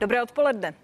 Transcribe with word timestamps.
Dobré 0.00 0.22
odpoledne. 0.22 0.74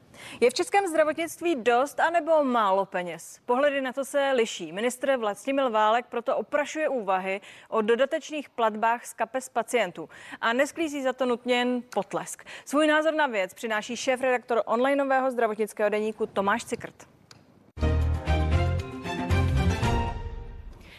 Je 0.40 0.50
v 0.50 0.54
českém 0.54 0.86
zdravotnictví 0.86 1.56
dost 1.56 2.00
anebo 2.00 2.44
málo 2.44 2.86
peněz? 2.86 3.40
Pohledy 3.46 3.80
na 3.80 3.92
to 3.92 4.04
se 4.04 4.32
liší. 4.32 4.72
Ministr 4.72 5.16
Vlastimil 5.16 5.70
Válek 5.70 6.06
proto 6.06 6.36
oprašuje 6.36 6.88
úvahy 6.88 7.40
o 7.68 7.82
dodatečných 7.82 8.48
platbách 8.48 9.06
z 9.06 9.12
kapes 9.12 9.48
pacientů 9.48 10.08
a 10.40 10.52
nesklízí 10.52 11.02
za 11.02 11.12
to 11.12 11.26
nutně 11.26 11.54
jen 11.54 11.82
potlesk. 11.94 12.44
Svůj 12.64 12.86
názor 12.86 13.14
na 13.14 13.26
věc 13.26 13.54
přináší 13.54 13.96
šéf 13.96 14.20
redaktor 14.20 14.62
onlineového 14.66 15.30
zdravotnického 15.30 15.90
deníku 15.90 16.26
Tomáš 16.26 16.64
Cikrt. 16.64 17.06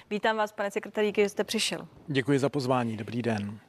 Vítám 0.09 0.37
vás, 0.37 0.51
pane 0.51 0.71
sekretáři, 0.71 1.13
že 1.17 1.29
jste 1.29 1.43
přišel. 1.43 1.87
Děkuji 2.07 2.39
za 2.39 2.49
pozvání, 2.49 2.97
dobrý 2.97 3.21
den. 3.21 3.59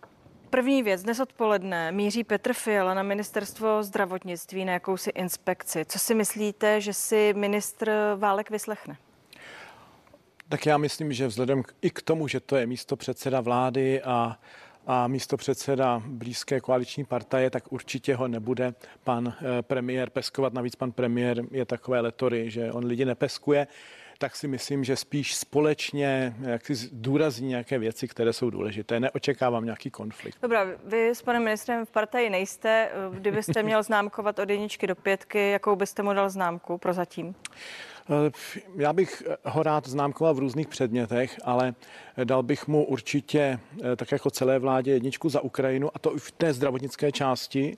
První 0.50 0.82
věc, 0.82 1.02
dnes 1.02 1.20
odpoledne 1.20 1.92
míří 1.92 2.24
Petr 2.24 2.52
Fiala 2.52 2.94
na 2.94 3.02
ministerstvo 3.02 3.82
zdravotnictví 3.82 4.64
na 4.64 4.72
jakousi 4.72 5.10
inspekci. 5.10 5.84
Co 5.84 5.98
si 5.98 6.14
myslíte, 6.14 6.80
že 6.80 6.92
si 6.92 7.34
ministr 7.36 7.92
Válek 8.16 8.50
vyslechne? 8.50 8.96
Tak 10.48 10.66
já 10.66 10.78
myslím, 10.78 11.12
že 11.12 11.26
vzhledem 11.26 11.62
i 11.82 11.90
k 11.90 12.02
tomu, 12.02 12.28
že 12.28 12.40
to 12.40 12.56
je 12.56 12.66
místo 12.66 12.96
předseda 12.96 13.40
vlády 13.40 14.02
a 14.02 14.38
a 14.90 15.08
místo 15.08 15.36
předseda 15.36 16.02
blízké 16.06 16.60
koaliční 16.60 17.04
partaje, 17.04 17.50
tak 17.50 17.72
určitě 17.72 18.14
ho 18.14 18.28
nebude 18.28 18.74
pan 19.04 19.34
eh, 19.40 19.62
premiér 19.62 20.10
peskovat. 20.10 20.52
Navíc 20.52 20.76
pan 20.76 20.92
premiér 20.92 21.42
je 21.50 21.64
takové 21.64 22.00
letory, 22.00 22.50
že 22.50 22.72
on 22.72 22.84
lidi 22.84 23.04
nepeskuje 23.04 23.66
tak 24.18 24.36
si 24.36 24.48
myslím, 24.48 24.84
že 24.84 24.96
spíš 24.96 25.34
společně 25.34 26.36
jak 26.40 26.66
si 26.66 26.88
důrazní 26.92 27.48
nějaké 27.48 27.78
věci, 27.78 28.08
které 28.08 28.32
jsou 28.32 28.50
důležité. 28.50 29.00
Neočekávám 29.00 29.64
nějaký 29.64 29.90
konflikt. 29.90 30.38
Dobrá, 30.42 30.66
vy 30.84 31.08
s 31.08 31.22
panem 31.22 31.44
ministrem 31.44 31.86
v 31.86 31.90
partaji 31.90 32.30
nejste. 32.30 32.90
Kdybyste 33.10 33.62
měl 33.62 33.82
známkovat 33.82 34.38
od 34.38 34.50
jedničky 34.50 34.86
do 34.86 34.94
pětky, 34.94 35.50
jakou 35.50 35.76
byste 35.76 36.02
mu 36.02 36.12
dal 36.12 36.30
známku 36.30 36.78
pro 36.78 36.92
zatím? 36.92 37.34
Eh, 38.10 38.30
já 38.76 38.92
bych 38.92 39.22
ho 39.44 39.62
rád 39.62 39.88
známkoval 39.88 40.34
v 40.34 40.38
různých 40.38 40.68
předmětech, 40.68 41.36
ale 41.44 41.74
dal 42.24 42.42
bych 42.42 42.68
mu 42.68 42.84
určitě, 42.84 43.58
eh, 43.92 43.96
tak 43.96 44.12
jako 44.12 44.30
celé 44.30 44.58
vládě, 44.58 44.90
jedničku 44.90 45.28
za 45.28 45.40
Ukrajinu, 45.40 45.90
a 45.94 45.98
to 45.98 46.16
i 46.16 46.18
v 46.18 46.30
té 46.30 46.52
zdravotnické 46.52 47.12
části. 47.12 47.76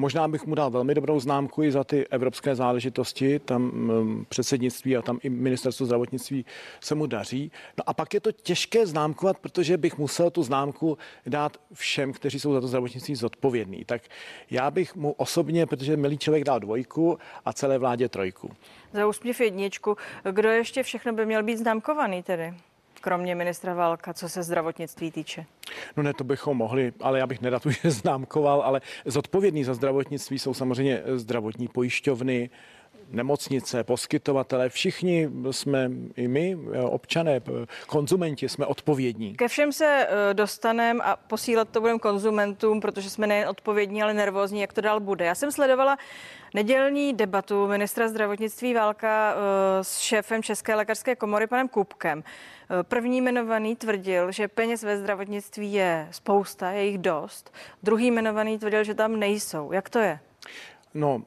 Možná 0.00 0.28
bych 0.28 0.46
mu 0.46 0.54
dal 0.54 0.70
velmi 0.70 0.94
dobrou 0.94 1.20
známku 1.20 1.62
i 1.62 1.72
za 1.72 1.84
ty 1.84 2.06
evropské 2.08 2.54
záležitosti, 2.54 3.38
tam 3.38 3.62
mm, 3.62 4.24
předsednictví 4.28 4.96
a 4.96 5.02
tam 5.02 5.18
i 5.22 5.30
ministerstvo 5.30 5.86
zdravotnictví 5.86 6.44
se 6.80 6.94
mu 6.94 7.06
daří. 7.06 7.52
No 7.78 7.84
a 7.86 7.94
pak 7.94 8.14
je 8.14 8.20
to 8.20 8.32
těžké 8.32 8.86
známkovat, 8.86 9.38
protože 9.38 9.76
bych 9.76 9.98
musel 9.98 10.30
tu 10.30 10.42
známku 10.42 10.98
dát 11.26 11.56
všem, 11.72 12.12
kteří 12.12 12.40
jsou 12.40 12.52
za 12.52 12.60
to 12.60 12.68
zdravotnictví 12.68 13.14
zodpovědní. 13.14 13.84
Tak 13.84 14.02
já 14.50 14.70
bych 14.70 14.96
mu 14.96 15.12
osobně, 15.12 15.66
protože 15.66 15.96
milý 15.96 16.18
člověk 16.18 16.44
dal 16.44 16.60
dvojku 16.60 17.18
a 17.44 17.52
celé 17.52 17.78
vládě 17.78 18.08
trojku. 18.08 18.50
Za 18.92 19.06
úsměv 19.06 19.40
jedničku. 19.40 19.96
Kdo 20.30 20.48
ještě 20.48 20.82
všechno 20.82 21.12
by 21.12 21.26
měl 21.26 21.42
být 21.42 21.56
známkovaný 21.56 22.22
tedy? 22.22 22.54
Kromě 23.00 23.34
ministra 23.34 23.74
Válka, 23.74 24.14
co 24.14 24.28
se 24.28 24.42
zdravotnictví 24.42 25.10
týče? 25.10 25.46
No 25.96 26.02
ne, 26.02 26.14
to 26.14 26.24
bychom 26.24 26.56
mohli, 26.56 26.92
ale 27.00 27.18
já 27.18 27.26
bych 27.26 27.40
nerad 27.40 27.66
už 27.66 27.80
známkoval, 27.84 28.62
ale 28.62 28.80
zodpovědný 29.04 29.64
za 29.64 29.74
zdravotnictví 29.74 30.38
jsou 30.38 30.54
samozřejmě 30.54 31.02
zdravotní 31.06 31.68
pojišťovny, 31.68 32.50
nemocnice, 33.10 33.84
poskytovatele, 33.84 34.68
všichni 34.68 35.30
jsme, 35.50 35.90
i 36.16 36.28
my, 36.28 36.56
občané, 36.82 37.40
konzumenti, 37.86 38.48
jsme 38.48 38.66
odpovědní. 38.66 39.34
Ke 39.34 39.48
všem 39.48 39.72
se 39.72 40.06
eh, 40.08 40.34
dostaneme 40.34 41.04
a 41.04 41.16
posílat 41.16 41.68
to 41.68 41.80
budeme 41.80 41.98
konzumentům, 41.98 42.80
protože 42.80 43.10
jsme 43.10 43.26
nejen 43.26 43.48
odpovědní, 43.48 44.02
ale 44.02 44.14
nervózní, 44.14 44.60
jak 44.60 44.72
to 44.72 44.80
dál 44.80 45.00
bude. 45.00 45.24
Já 45.24 45.34
jsem 45.34 45.52
sledovala 45.52 45.98
nedělní 46.54 47.12
debatu 47.12 47.66
ministra 47.66 48.08
zdravotnictví 48.08 48.74
Válka 48.74 49.34
eh, 49.34 49.84
s 49.84 49.98
šéfem 49.98 50.42
České 50.42 50.74
lékařské 50.74 51.16
komory 51.16 51.46
panem 51.46 51.68
Kupkem. 51.68 52.24
Eh, 52.24 52.82
první 52.82 53.18
jmenovaný 53.18 53.76
tvrdil, 53.76 54.32
že 54.32 54.48
peněz 54.48 54.82
ve 54.82 54.98
zdravotnictví 54.98 55.72
je 55.72 56.08
spousta, 56.10 56.70
je 56.70 56.84
jich 56.84 56.98
dost. 56.98 57.54
Druhý 57.82 58.06
jmenovaný 58.06 58.58
tvrdil, 58.58 58.84
že 58.84 58.94
tam 58.94 59.18
nejsou. 59.18 59.72
Jak 59.72 59.90
to 59.90 59.98
je? 59.98 60.20
No, 60.94 61.22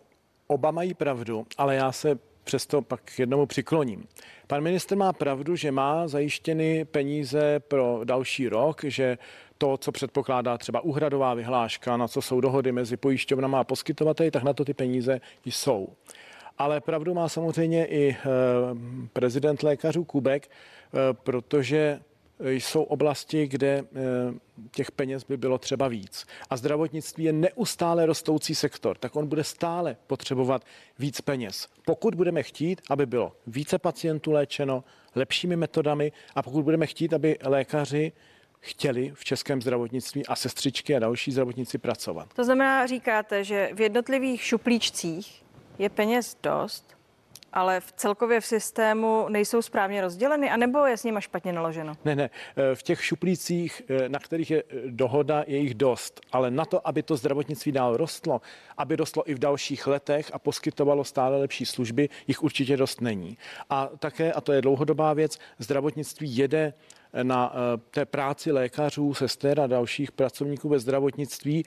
oba 0.48 0.72
mají 0.72 0.94
pravdu, 0.94 1.46
ale 1.58 1.76
já 1.76 1.92
se 1.92 2.20
přesto 2.44 2.82
pak 2.82 3.20
jednomu 3.20 3.46
přikloním. 3.46 4.08
Pan 4.48 4.64
minister 4.64 4.98
má 4.98 5.14
pravdu, 5.14 5.56
že 5.56 5.72
má 5.72 6.08
zajištěny 6.08 6.86
peníze 6.86 7.60
pro 7.60 8.02
další 8.04 8.50
rok, 8.50 8.84
že 8.84 9.18
to, 9.58 9.78
co 9.78 9.92
předpokládá 9.92 10.58
třeba 10.58 10.82
úhradová 10.82 11.34
vyhláška, 11.34 11.98
na 11.98 12.08
co 12.08 12.22
jsou 12.22 12.42
dohody 12.42 12.72
mezi 12.72 12.98
pojišťovnami 12.98 13.56
a 13.58 13.64
poskytovateli, 13.64 14.32
tak 14.32 14.44
na 14.44 14.54
to 14.54 14.66
ty 14.66 14.74
peníze 14.74 15.22
jsou. 15.46 15.90
Ale 16.58 16.82
pravdu 16.82 17.14
má 17.14 17.30
samozřejmě 17.30 17.86
i 17.86 18.10
eh, 18.10 18.26
prezident 19.14 19.64
lékařů 19.64 20.04
Kubek, 20.04 20.48
eh, 20.48 20.98
protože 21.14 22.00
jsou 22.40 22.84
oblasti, 22.84 23.48
kde 23.48 23.68
eh, 23.68 23.84
těch 24.72 24.92
peněz 24.92 25.24
by 25.24 25.38
bylo 25.38 25.58
třeba 25.58 25.88
víc. 25.88 26.26
A 26.50 26.58
zdravotnictví 26.58 27.24
je 27.24 27.34
neustále 27.34 28.06
rostoucí 28.06 28.56
sektor, 28.56 28.98
tak 28.98 29.16
on 29.16 29.28
bude 29.28 29.44
stále 29.44 29.98
potřebovat 30.08 30.66
víc 31.00 31.22
peněz. 31.22 31.68
Pokud 31.86 32.16
budeme 32.16 32.44
chtít, 32.44 32.82
aby 32.90 33.06
bylo 33.06 33.36
více 33.48 33.80
pacientů 33.80 34.32
léčeno 34.32 34.84
lepšími 35.16 35.56
metodami 35.56 36.12
a 36.36 36.44
pokud 36.44 36.64
budeme 36.64 36.88
chtít, 36.88 37.14
aby 37.14 37.38
lékaři 37.44 38.12
chtěli 38.60 39.12
v 39.16 39.24
českém 39.24 39.62
zdravotnictví 39.62 40.26
a 40.26 40.36
sestřičky 40.36 40.96
a 40.96 41.00
další 41.00 41.32
zdravotníci 41.32 41.78
pracovat. 41.78 42.34
To 42.34 42.44
znamená, 42.44 42.88
říkáte, 42.88 43.44
že 43.44 43.70
v 43.74 43.82
jednotlivých 43.82 44.44
šuplíčcích 44.44 45.44
je 45.80 45.90
peněz 45.90 46.38
dost, 46.44 46.93
ale 47.54 47.80
v 47.80 47.92
celkově 47.92 48.42
v 48.42 48.46
systému 48.46 49.26
nejsou 49.30 49.62
správně 49.62 50.02
rozděleny, 50.02 50.50
anebo 50.50 50.86
je 50.86 50.98
s 50.98 51.04
nimi 51.04 51.22
špatně 51.22 51.54
naloženo? 51.54 51.94
Ne, 52.06 52.16
ne. 52.16 52.30
Eh, 52.56 52.76
v 52.76 52.84
těch 52.84 53.06
šuplících, 53.06 53.82
eh, 53.90 54.10
na 54.10 54.20
kterých 54.20 54.52
je 54.52 54.64
eh, 54.70 54.76
dohoda, 54.88 55.44
je 55.48 55.58
jich 55.58 55.74
dost. 55.74 56.22
Ale 56.32 56.52
na 56.52 56.66
to, 56.66 56.88
aby 56.88 57.04
to 57.04 57.16
zdravotnictví 57.16 57.72
dál 57.72 57.98
rostlo, 57.98 58.42
aby 58.78 58.96
rostlo 58.96 59.30
i 59.30 59.34
v 59.34 59.40
dalších 59.40 59.88
letech 59.88 60.30
a 60.34 60.40
poskytovalo 60.40 61.04
stále 61.04 61.38
lepší 61.38 61.66
služby, 61.66 62.10
jich 62.28 62.44
určitě 62.44 62.78
dost 62.78 63.02
není. 63.02 63.38
A 63.70 63.90
také, 64.00 64.34
a 64.34 64.42
to 64.42 64.54
je 64.54 64.62
dlouhodobá 64.62 65.14
věc, 65.14 65.40
zdravotnictví 65.60 66.38
jede 66.38 66.74
na 67.24 67.54
té 67.92 68.06
práci 68.06 68.52
lékařů, 68.52 69.14
sester 69.14 69.60
a 69.60 69.68
dalších 69.68 70.12
pracovníků 70.12 70.70
ve 70.70 70.80
zdravotnictví 70.80 71.66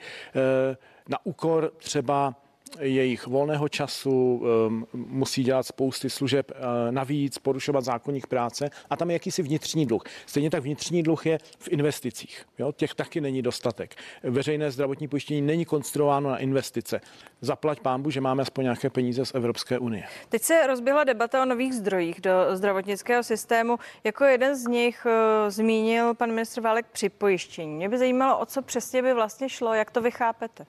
na 1.09 1.17
úkor 1.25 1.71
třeba 1.77 2.35
jejich 2.79 3.27
volného 3.27 3.69
času, 3.69 4.43
um, 4.67 4.87
musí 4.93 5.43
dělat 5.43 5.63
spousty 5.63 6.09
služeb 6.09 6.51
uh, 6.51 6.91
navíc, 6.91 7.37
porušovat 7.37 7.83
zákonník 7.83 8.27
práce 8.27 8.69
a 8.89 8.97
tam 8.97 9.09
je 9.09 9.13
jakýsi 9.13 9.41
vnitřní 9.41 9.85
dluh. 9.85 10.03
Stejně 10.25 10.49
tak 10.49 10.63
vnitřní 10.63 11.03
dluh 11.03 11.25
je 11.25 11.39
v 11.59 11.67
investicích. 11.67 12.45
Jo? 12.59 12.71
Těch 12.71 12.93
taky 12.93 13.21
není 13.21 13.41
dostatek. 13.41 13.95
Veřejné 14.23 14.71
zdravotní 14.71 15.07
pojištění 15.07 15.41
není 15.41 15.65
konstruováno 15.65 16.29
na 16.29 16.37
investice. 16.37 17.01
Zaplať 17.41 17.79
pámbu, 17.79 18.09
že 18.09 18.21
máme 18.21 18.41
aspoň 18.41 18.63
nějaké 18.63 18.89
peníze 18.89 19.25
z 19.25 19.35
Evropské 19.35 19.79
unie. 19.79 20.03
Teď 20.29 20.41
se 20.41 20.67
rozběhla 20.67 21.03
debata 21.03 21.41
o 21.41 21.45
nových 21.45 21.73
zdrojích 21.73 22.21
do 22.21 22.31
zdravotnického 22.53 23.23
systému. 23.23 23.79
Jako 24.03 24.23
jeden 24.23 24.55
z 24.55 24.67
nich 24.67 25.05
uh, 25.05 25.49
zmínil 25.49 26.13
pan 26.13 26.31
ministr 26.31 26.61
Válek 26.61 26.85
při 26.91 27.09
pojištění. 27.09 27.75
Mě 27.75 27.89
by 27.89 27.97
zajímalo, 27.97 28.39
o 28.39 28.45
co 28.45 28.61
přesně 28.61 29.01
by 29.01 29.13
vlastně 29.13 29.49
šlo, 29.49 29.73
jak 29.73 29.91
to 29.91 30.01
vychápete. 30.01 30.65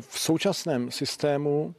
V 0.00 0.18
současném 0.18 0.90
systému, 0.90 1.74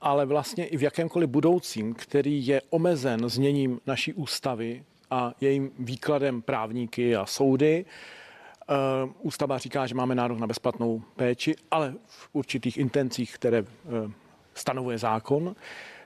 ale 0.00 0.26
vlastně 0.26 0.66
i 0.66 0.76
v 0.76 0.82
jakémkoliv 0.82 1.28
budoucím, 1.28 1.94
který 1.94 2.46
je 2.46 2.62
omezen 2.70 3.28
zněním 3.28 3.80
naší 3.86 4.12
ústavy 4.12 4.84
a 5.10 5.32
jejím 5.40 5.70
výkladem 5.78 6.42
právníky 6.42 7.16
a 7.16 7.26
soudy, 7.26 7.84
eh, 7.84 8.74
Ústava 9.20 9.58
říká, 9.58 9.86
že 9.86 9.94
máme 9.94 10.14
nárok 10.14 10.38
na 10.38 10.46
bezplatnou 10.46 11.02
péči, 11.16 11.54
ale 11.70 11.94
v 12.06 12.28
určitých 12.32 12.76
intencích, 12.76 13.34
které 13.34 13.58
eh, 13.58 14.10
stanovuje 14.54 14.98
zákon, 14.98 15.56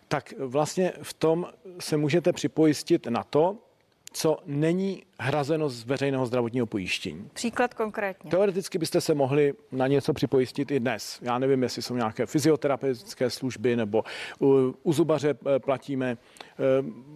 tak 0.09 0.35
vlastně 0.39 0.93
v 1.03 1.13
tom 1.13 1.47
se 1.79 1.97
můžete 1.97 2.33
připojistit 2.33 3.07
na 3.07 3.23
to, 3.23 3.57
co 4.13 4.39
není 4.47 5.03
hrazeno 5.23 5.69
z 5.69 5.85
veřejného 5.85 6.27
zdravotního 6.27 6.67
pojištění. 6.67 7.31
Příklad 7.33 7.75
konkrétně. 7.75 8.31
Teoreticky 8.31 8.79
byste 8.79 9.01
se 9.01 9.15
mohli 9.15 9.55
na 9.73 9.87
něco 9.87 10.13
připojistit 10.13 10.71
i 10.71 10.81
dnes. 10.81 11.19
Já 11.23 11.39
nevím, 11.39 11.63
jestli 11.63 11.83
jsou 11.83 11.97
nějaké 11.97 12.27
fyzioterapeutické 12.27 13.31
služby 13.31 13.77
nebo 13.77 14.05
u, 14.41 14.75
u 14.83 14.93
zubaře 14.93 15.35
eh, 15.35 15.59
platíme. 15.59 16.11
Eh, 16.11 16.57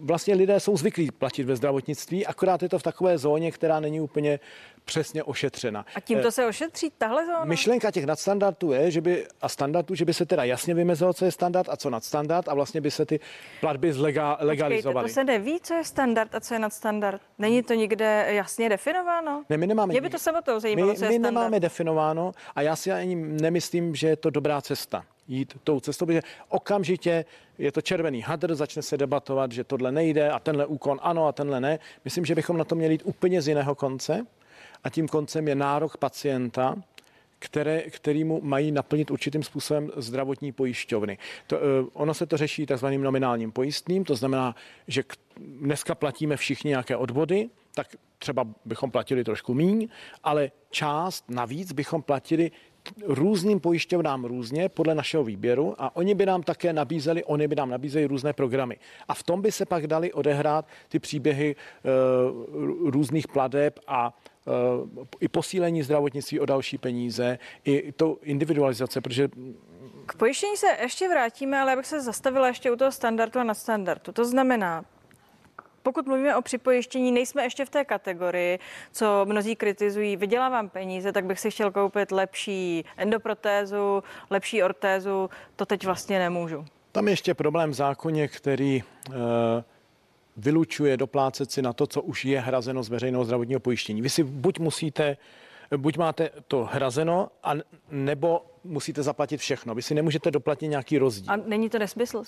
vlastně 0.01 0.33
lidé 0.33 0.59
jsou 0.59 0.77
zvyklí 0.77 1.11
platit 1.11 1.43
ve 1.43 1.55
zdravotnictví, 1.55 2.25
akorát 2.25 2.63
je 2.63 2.69
to 2.69 2.79
v 2.79 2.83
takové 2.83 3.17
zóně, 3.17 3.51
která 3.51 3.79
není 3.79 4.01
úplně 4.01 4.39
přesně 4.87 5.23
ošetřena. 5.23 5.85
A 5.95 5.99
tímto 5.99 6.27
eh, 6.27 6.31
se 6.31 6.47
ošetří 6.47 6.91
tahle 6.97 7.25
zóna? 7.25 7.45
Myšlenka 7.45 7.91
těch 7.91 8.05
nadstandardů 8.05 8.71
je, 8.71 8.91
že 8.91 9.01
by, 9.01 9.27
a 9.41 9.49
standardů, 9.49 9.95
že 9.95 10.05
by 10.05 10.13
se 10.13 10.25
teda 10.25 10.43
jasně 10.43 10.73
vymezilo, 10.73 11.13
co 11.13 11.25
je 11.25 11.31
standard 11.31 11.69
a 11.69 11.77
co 11.77 11.89
nadstandard 11.89 12.47
a 12.49 12.53
vlastně 12.53 12.81
by 12.81 12.91
se 12.91 13.05
ty 13.05 13.19
platby 13.61 13.93
zlega, 13.93 14.37
legalizovaly. 14.39 15.05
Počkejte, 15.05 15.25
to 15.25 15.31
se 15.31 15.39
neví, 15.39 15.59
co 15.63 15.73
je 15.73 15.83
standard 15.83 16.35
a 16.35 16.39
co 16.39 16.53
je 16.53 16.59
nadstandard. 16.59 17.21
Není 17.37 17.63
to 17.63 17.73
nikde 17.97 18.33
jasně 18.35 18.69
definováno? 18.69 19.43
Ne, 19.49 19.57
my 19.57 19.67
nemáme. 19.67 19.91
Mě 19.91 20.01
by 20.01 20.09
to 20.09 20.19
samotnou 20.19 20.59
zajímalo, 20.59 20.91
my, 20.91 20.97
co 20.97 21.05
je 21.05 21.09
my 21.09 21.15
standard. 21.15 21.33
nemáme 21.33 21.59
definováno 21.59 22.31
a 22.55 22.61
já 22.61 22.75
si 22.75 22.91
ani 22.91 23.15
nemyslím, 23.15 23.95
že 23.95 24.07
je 24.07 24.15
to 24.15 24.29
dobrá 24.29 24.61
cesta. 24.61 25.05
jít 25.27 25.57
tou 25.63 25.79
cestou, 25.79 26.05
protože 26.05 26.21
okamžitě 26.49 27.25
je 27.57 27.71
to 27.71 27.81
červený 27.81 28.21
hadr, 28.21 28.55
začne 28.55 28.81
se 28.81 28.97
debatovat, 28.97 29.51
že 29.51 29.63
tohle 29.63 29.91
nejde 29.91 30.31
a 30.31 30.39
tenhle 30.39 30.65
úkon 30.65 30.99
ano 31.01 31.27
a 31.27 31.31
tenhle 31.31 31.61
ne. 31.61 31.79
Myslím, 32.05 32.25
že 32.25 32.35
bychom 32.35 32.57
na 32.57 32.63
to 32.63 32.75
měli 32.75 32.93
jít 32.93 33.01
úplně 33.05 33.41
z 33.41 33.47
jiného 33.47 33.75
konce 33.75 34.25
a 34.83 34.89
tím 34.89 35.07
koncem 35.07 35.47
je 35.47 35.55
nárok 35.55 35.97
pacienta, 35.97 36.75
které, 37.39 37.81
kterýmu 37.81 38.41
mají 38.43 38.71
naplnit 38.71 39.11
určitým 39.11 39.43
způsobem 39.43 39.91
zdravotní 39.95 40.51
pojišťovny. 40.51 41.17
To, 41.47 41.57
eh, 41.57 41.61
ono 41.93 42.13
se 42.13 42.25
to 42.25 42.37
řeší 42.37 42.65
takzvaným 42.65 43.01
nominálním 43.01 43.51
pojistným, 43.51 44.03
to 44.03 44.15
znamená, 44.15 44.55
že 44.87 45.03
k, 45.03 45.13
dneska 45.37 45.95
platíme 45.95 46.37
všichni 46.37 46.69
nějaké 46.69 46.95
odvody, 46.95 47.49
tak 47.75 47.87
třeba 48.19 48.47
bychom 48.65 48.91
platili 48.91 49.23
trošku 49.23 49.53
míň, 49.53 49.87
ale 50.23 50.51
část 50.69 51.29
navíc 51.29 51.71
bychom 51.71 52.01
platili 52.01 52.51
různým 53.05 53.59
pojišťovnám 53.59 54.25
různě 54.25 54.69
podle 54.69 54.95
našeho 54.95 55.23
výběru 55.23 55.75
a 55.77 55.95
oni 55.95 56.15
by 56.15 56.25
nám 56.25 56.43
také 56.43 56.73
nabízeli, 56.73 57.23
oni 57.23 57.47
by 57.47 57.55
nám 57.55 57.69
nabízeli 57.69 58.05
různé 58.05 58.33
programy. 58.33 58.77
A 59.07 59.13
v 59.13 59.23
tom 59.23 59.41
by 59.41 59.51
se 59.51 59.65
pak 59.65 59.87
dali 59.87 60.13
odehrát 60.13 60.67
ty 60.89 60.99
příběhy 60.99 61.55
e, 61.55 61.89
různých 62.91 63.27
pladeb 63.27 63.79
a 63.87 64.17
Eh, 64.47 65.05
i 65.19 65.27
posílení 65.27 65.83
zdravotnictví 65.83 66.39
o 66.39 66.45
další 66.45 66.77
peníze, 66.77 67.39
i 67.65 67.91
to 67.91 68.17
individualizace, 68.21 69.01
protože 69.01 69.29
k 70.05 70.15
pojištění 70.15 70.57
se 70.57 70.67
ještě 70.81 71.09
vrátíme, 71.09 71.59
ale 71.59 71.73
abych 71.73 71.85
se 71.85 72.01
zastavila 72.01 72.47
ještě 72.47 72.71
u 72.71 72.75
toho 72.75 72.91
standardu 72.91 73.39
a 73.39 73.43
nadstandardu. 73.43 74.11
To 74.11 74.25
znamená, 74.25 74.85
pokud 75.87 76.07
mluvíme 76.07 76.35
o 76.35 76.41
připojištění, 76.41 77.11
nejsme 77.11 77.43
ještě 77.43 77.65
v 77.65 77.69
té 77.69 77.85
kategorii, 77.85 78.59
co 78.91 79.25
mnozí 79.25 79.55
kritizují, 79.55 80.17
vydělávám 80.17 80.69
peníze, 80.69 81.11
tak 81.11 81.25
bych 81.25 81.39
si 81.39 81.51
chtěl 81.51 81.71
koupit 81.71 82.11
lepší 82.11 82.85
endoprotézu, 82.97 84.03
lepší 84.29 84.63
ortézu, 84.63 85.29
to 85.55 85.65
teď 85.65 85.85
vlastně 85.85 86.19
nemůžu. 86.19 86.65
Tam 86.91 87.07
je 87.07 87.11
ještě 87.11 87.33
problém 87.33 87.71
v 87.71 87.73
zákoně, 87.73 88.27
který 88.27 88.83
uh, 88.83 89.15
vylučuje 90.37 90.97
doplácet 90.97 91.51
si 91.51 91.61
na 91.61 91.73
to, 91.73 91.87
co 91.87 92.01
už 92.01 92.25
je 92.25 92.39
hrazeno 92.39 92.83
z 92.83 92.89
veřejného 92.89 93.25
zdravotního 93.25 93.59
pojištění. 93.59 94.01
Vy 94.01 94.09
si 94.09 94.23
buď 94.23 94.59
musíte, 94.59 95.17
buď 95.77 95.97
máte 95.97 96.29
to 96.47 96.69
hrazeno, 96.71 97.27
a 97.43 97.53
nebo 97.91 98.45
musíte 98.67 99.03
zaplatit 99.03 99.37
všechno. 99.37 99.75
Vy 99.75 99.81
si 99.81 99.95
nemůžete 99.95 100.31
doplatit 100.31 100.67
nějaký 100.67 100.97
rozdíl. 100.97 101.33
A 101.33 101.35
není 101.35 101.69
to 101.69 101.79
nesmysl? 101.79 102.23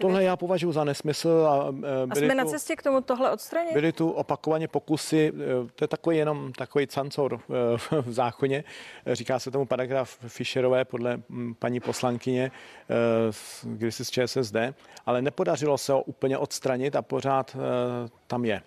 Tohle 0.00 0.24
já 0.24 0.36
považuji 0.36 0.72
za 0.72 0.84
nesmysl. 0.84 1.28
A, 1.28 1.74
a 2.10 2.14
jsme 2.14 2.28
tu, 2.28 2.34
na 2.34 2.44
cestě 2.44 2.76
k 2.76 2.82
tomu 2.82 3.00
tohle 3.00 3.30
odstranit? 3.30 3.72
Byly 3.72 3.92
tu 3.92 4.10
opakovaně 4.10 4.68
pokusy, 4.68 5.32
e, 5.34 5.72
to 5.74 5.84
je 5.84 5.88
takový 5.88 6.16
jenom 6.16 6.52
takový 6.52 6.86
cancor 6.86 7.40
v 8.02 8.12
zákoně, 8.12 8.64
říká 9.06 9.38
se 9.38 9.50
tomu 9.50 9.66
paragraf 9.66 10.18
Fischerové 10.28 10.84
podle 10.84 11.22
paní 11.58 11.80
poslankyně, 11.80 12.44
e, 12.44 12.50
když 13.64 13.94
si 13.94 14.04
z 14.04 14.10
ČSSD, 14.10 14.56
ale 15.06 15.22
nepodařilo 15.22 15.78
se 15.78 15.92
ho 15.92 16.02
úplně 16.02 16.38
odstranit 16.38 16.96
a 16.96 17.02
pořád 17.02 17.56
tam 18.26 18.44
je. 18.44 18.62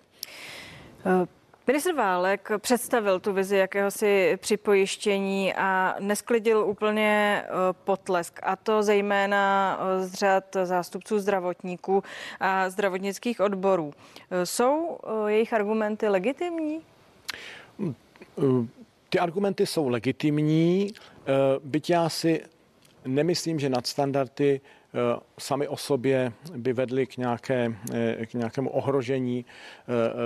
Uh. 1.06 1.43
Ministr 1.66 1.94
Válek 1.94 2.48
představil 2.58 3.20
tu 3.20 3.32
vizi 3.32 3.56
jakéhosi 3.56 4.38
připojištění 4.40 5.54
a 5.54 5.96
nesklidil 6.00 6.58
úplně 6.58 7.42
eh, 7.44 7.48
potlesk, 7.84 8.40
a 8.42 8.56
to 8.56 8.82
zejména 8.82 9.78
eh, 9.80 10.06
z 10.06 10.14
řad 10.14 10.56
zástupců 10.64 11.18
zdravotníků 11.18 12.02
a 12.40 12.70
zdravotnických 12.70 13.40
odborů. 13.40 13.92
Eh, 14.30 14.46
jsou 14.46 14.98
jejich 15.26 15.52
argumenty 15.52 16.08
legitimní? 16.08 16.80
Ty 19.08 19.18
argumenty 19.18 19.66
jsou 19.66 19.88
legitimní, 19.88 20.92
byť 21.64 21.90
já 21.90 22.08
si 22.08 22.42
nemyslím, 23.06 23.60
že 23.60 23.68
nadstandardy 23.68 24.60
sami 25.38 25.68
o 25.68 25.76
sobě 25.76 26.32
by 26.56 26.72
vedly 26.72 27.06
k, 27.06 27.16
nějaké, 27.16 27.74
eh, 27.92 28.26
k 28.26 28.34
nějakému 28.34 28.70
ohrožení 28.70 29.44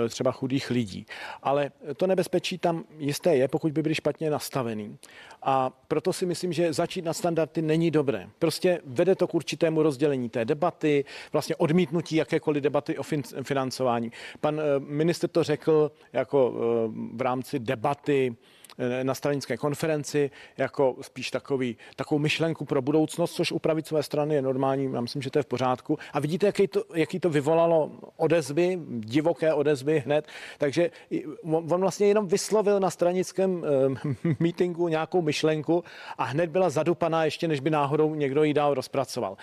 eh, 0.05 0.09
třeba 0.09 0.31
chudých 0.31 0.69
lidí. 0.69 1.05
Ale 1.43 1.71
to 1.97 2.07
nebezpečí 2.07 2.57
tam 2.57 2.83
jisté 2.97 3.35
je, 3.35 3.47
pokud 3.47 3.71
by 3.71 3.81
byly 3.81 3.95
špatně 3.95 4.29
nastavený. 4.29 4.97
A 5.43 5.71
proto 5.87 6.13
si 6.13 6.25
myslím, 6.25 6.53
že 6.53 6.73
začít 6.73 7.05
na 7.05 7.13
standardy 7.13 7.61
není 7.61 7.91
dobré. 7.91 8.29
Prostě 8.39 8.81
vede 8.85 9.15
to 9.15 9.27
k 9.27 9.35
určitému 9.35 9.83
rozdělení 9.83 10.29
té 10.29 10.45
debaty, 10.45 11.05
vlastně 11.33 11.55
odmítnutí 11.55 12.15
jakékoliv 12.15 12.63
debaty 12.63 12.97
o 12.97 13.03
financování. 13.43 14.11
Pan 14.41 14.61
minister 14.79 15.29
to 15.29 15.43
řekl 15.43 15.91
jako 16.13 16.53
v 17.13 17.21
rámci 17.21 17.59
debaty 17.59 18.35
Eh, 18.35 18.58
na 19.03 19.15
stranické 19.15 19.57
konferenci 19.57 20.31
jako 20.57 20.95
spíš 21.01 21.31
takový, 21.31 21.77
takovou 21.95 22.19
myšlenku 22.19 22.65
pro 22.65 22.81
budoucnost, 22.81 23.33
což 23.33 23.51
u 23.51 23.59
pravicové 23.59 24.03
strany 24.03 24.35
je 24.35 24.41
normální, 24.41 24.93
já 24.93 25.01
myslím, 25.01 25.21
že 25.21 25.31
to 25.31 25.39
je 25.39 25.43
v 25.43 25.45
pořádku. 25.45 25.97
A 26.13 26.19
vidíte, 26.19 26.45
jaký 26.45 26.67
to, 26.67 26.83
jaký 26.95 27.19
to 27.19 27.29
vyvolalo 27.29 27.91
odezvy, 28.17 28.79
divoké 28.89 29.53
odezvy 29.53 29.99
hned. 29.99 30.27
Takže 30.57 30.91
on 31.51 31.81
vlastně 31.81 32.07
jenom 32.07 32.27
vyslovil 32.27 32.79
na 32.79 32.89
stranickém 32.89 33.51
uh, 33.51 34.33
meetingu 34.39 34.87
nějakou 34.87 35.21
myšlenku 35.21 35.83
a 36.17 36.23
hned 36.23 36.49
byla 36.49 36.69
zadupaná, 36.69 37.25
ještě 37.25 37.47
než 37.47 37.59
by 37.59 37.69
náhodou 37.69 38.15
někdo 38.15 38.43
ji 38.43 38.53
dál 38.53 38.73
rozpracoval. 38.73 39.37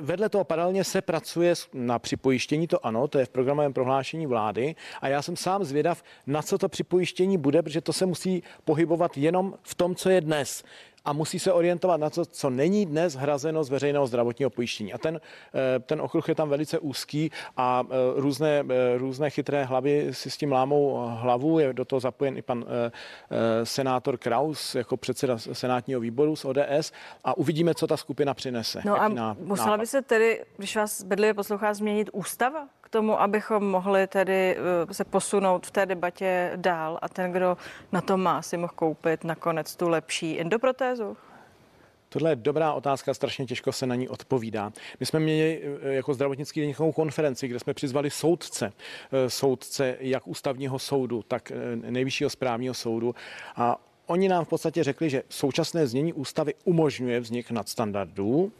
Vedle 0.00 0.28
toho 0.28 0.44
paralelně 0.44 0.84
se 0.84 1.02
pracuje 1.02 1.54
na 1.74 1.98
připojištění, 1.98 2.66
to 2.66 2.86
ano, 2.86 3.08
to 3.08 3.18
je 3.18 3.24
v 3.24 3.28
programovém 3.28 3.72
prohlášení 3.72 4.26
vlády 4.26 4.74
a 5.00 5.08
já 5.08 5.22
jsem 5.22 5.36
sám 5.36 5.64
zvědav, 5.64 6.02
na 6.26 6.42
co 6.42 6.58
to 6.58 6.68
připojištění 6.68 7.38
bude, 7.38 7.62
protože 7.62 7.80
to 7.80 7.92
se 7.92 8.06
musí 8.06 8.42
pohybovat 8.64 9.16
jenom 9.16 9.54
v 9.62 9.74
tom, 9.74 9.94
co 9.94 10.10
je 10.10 10.20
dnes 10.20 10.64
a 11.04 11.12
musí 11.12 11.38
se 11.38 11.52
orientovat 11.52 12.00
na 12.00 12.10
to, 12.10 12.24
co 12.24 12.50
není 12.50 12.86
dnes 12.86 13.14
hrazeno 13.14 13.64
z 13.64 13.70
veřejného 13.70 14.06
zdravotního 14.06 14.50
pojištění. 14.50 14.92
A 14.92 14.98
ten, 14.98 15.20
eh, 15.54 15.78
ten 15.78 16.00
okruh 16.00 16.28
je 16.28 16.34
tam 16.34 16.48
velice 16.48 16.78
úzký 16.78 17.30
a 17.56 17.82
eh, 17.84 17.94
různé, 18.20 18.64
eh, 18.70 18.98
různé 18.98 19.30
chytré 19.30 19.64
hlavy 19.64 20.08
si 20.10 20.30
s 20.30 20.36
tím 20.36 20.52
lámou 20.52 21.10
hlavu. 21.14 21.58
Je 21.58 21.72
do 21.72 21.84
toho 21.84 22.00
zapojen 22.00 22.38
i 22.38 22.42
pan 22.42 22.64
senátor 23.64 24.18
Kraus 24.18 24.74
jako 24.74 24.96
předseda 24.96 25.38
senátního 25.38 26.00
výboru 26.00 26.36
z 26.36 26.44
ODS 26.44 26.92
a 27.24 27.36
uvidíme, 27.36 27.74
co 27.74 27.86
ta 27.86 27.96
skupina 27.96 28.34
přinese. 28.34 28.82
No 28.84 29.02
a 29.02 29.36
musela 29.40 29.78
by 29.78 29.86
se 29.86 30.02
tedy, 30.02 30.44
když 30.56 30.76
vás 30.76 31.02
bedlivě 31.02 31.34
poslouchá, 31.34 31.74
změnit 31.74 32.10
ústava? 32.12 32.68
Tomu, 32.90 33.20
abychom 33.20 33.64
mohli 33.64 34.06
tedy 34.06 34.56
eh, 34.90 34.94
se 34.94 35.04
posunout 35.04 35.66
v 35.66 35.70
té 35.70 35.86
debatě 35.86 36.52
dál 36.56 36.98
a 37.02 37.08
ten, 37.08 37.32
kdo 37.32 37.56
na 37.92 38.00
to 38.00 38.16
má, 38.16 38.42
si 38.42 38.56
mohl 38.56 38.72
koupit 38.74 39.24
nakonec 39.24 39.76
tu 39.76 39.88
lepší 39.88 40.40
endoprotézu? 40.40 41.16
Tohle 42.08 42.30
je 42.30 42.36
dobrá 42.36 42.72
otázka, 42.72 43.14
strašně 43.14 43.46
těžko 43.46 43.72
se 43.72 43.86
na 43.86 43.94
ní 43.94 44.08
odpovídá. 44.08 44.72
My 45.00 45.06
jsme 45.06 45.20
měli 45.20 45.62
eh, 45.82 45.92
jako 45.92 46.14
zdravotnický 46.14 46.60
deníkovou 46.60 46.92
konferenci, 46.92 47.48
kde 47.48 47.58
jsme 47.58 47.74
přizvali 47.74 48.10
soudce, 48.10 48.72
eh, 49.12 49.30
soudce 49.30 49.96
jak 50.00 50.28
ústavního 50.28 50.78
soudu, 50.78 51.22
tak 51.28 51.52
nejvyššího 51.74 52.30
správního 52.30 52.74
soudu 52.74 53.14
a 53.56 53.76
oni 54.06 54.28
nám 54.28 54.44
v 54.44 54.48
podstatě 54.48 54.84
řekli, 54.84 55.10
že 55.10 55.22
současné 55.28 55.86
znění 55.86 56.12
ústavy 56.12 56.54
umožňuje 56.64 57.20
vznik 57.20 57.50
nadstandardů, 57.50 58.52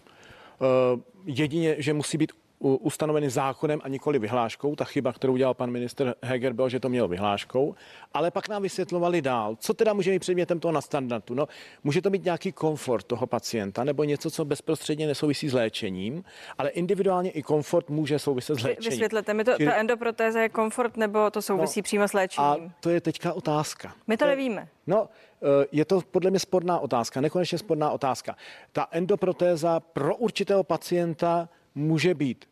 jedině, 1.25 1.76
že 1.78 1.93
musí 1.93 2.19
být 2.19 2.33
ustanoveny 2.61 3.31
zákonem 3.31 3.81
a 3.85 3.88
nikoli 3.88 4.19
vyhláškou. 4.19 4.76
Ta 4.76 4.85
chyba, 4.85 5.12
kterou 5.12 5.33
udělal 5.33 5.55
pan 5.55 5.71
minister 5.71 6.14
Heger, 6.23 6.52
byl, 6.52 6.69
že 6.69 6.81
to 6.81 6.88
měl 6.88 7.09
vyhláškou. 7.09 7.75
Ale 8.14 8.31
pak 8.31 8.49
nám 8.49 8.62
vysvětlovali 8.62 9.23
dál, 9.23 9.57
co 9.61 9.75
teda 9.75 9.93
může 9.93 10.11
být 10.11 10.19
předmětem 10.19 10.61
toho 10.61 10.73
na 10.73 10.81
standardu. 10.81 11.35
No, 11.35 11.49
může 11.85 12.02
to 12.02 12.11
být 12.11 12.25
nějaký 12.25 12.52
komfort 12.52 13.07
toho 13.07 13.26
pacienta 13.26 13.85
nebo 13.85 14.05
něco, 14.05 14.31
co 14.31 14.45
bezprostředně 14.45 15.07
nesouvisí 15.07 15.49
s 15.49 15.52
léčením, 15.52 16.25
ale 16.59 16.71
individuálně 16.71 17.31
i 17.31 17.43
komfort 17.43 17.90
může 17.90 18.19
souviset 18.19 18.59
s 18.59 18.62
léčením. 18.62 18.90
Vysvětlete 18.90 19.35
mi 19.35 19.45
to, 19.45 19.52
Čili... 19.57 19.71
ta 19.71 19.76
endoprotéza 19.76 20.40
je 20.40 20.49
komfort 20.49 20.97
nebo 20.97 21.31
to 21.31 21.43
souvisí 21.43 21.81
no, 21.81 21.83
přímo 21.83 22.09
s 22.09 22.12
léčením? 22.12 22.50
A 22.50 22.57
to 22.81 22.90
je 22.90 23.00
teďka 23.00 23.33
otázka. 23.33 23.95
My 24.07 24.17
to, 24.17 24.25
to 24.25 24.29
nevíme. 24.29 24.69
No, 24.87 25.09
eh, 25.43 25.67
je 25.73 25.85
to 25.85 26.00
podle 26.11 26.31
mě 26.31 26.38
sporná 26.38 26.79
otázka, 26.79 27.21
nekonečně 27.21 27.59
sporná 27.59 27.90
otázka. 27.90 28.37
Ta 28.73 28.87
endoprotéza 28.90 29.81
pro 29.81 30.17
určitého 30.17 30.64
pacienta 30.64 31.49
může 31.75 32.14
být 32.14 32.50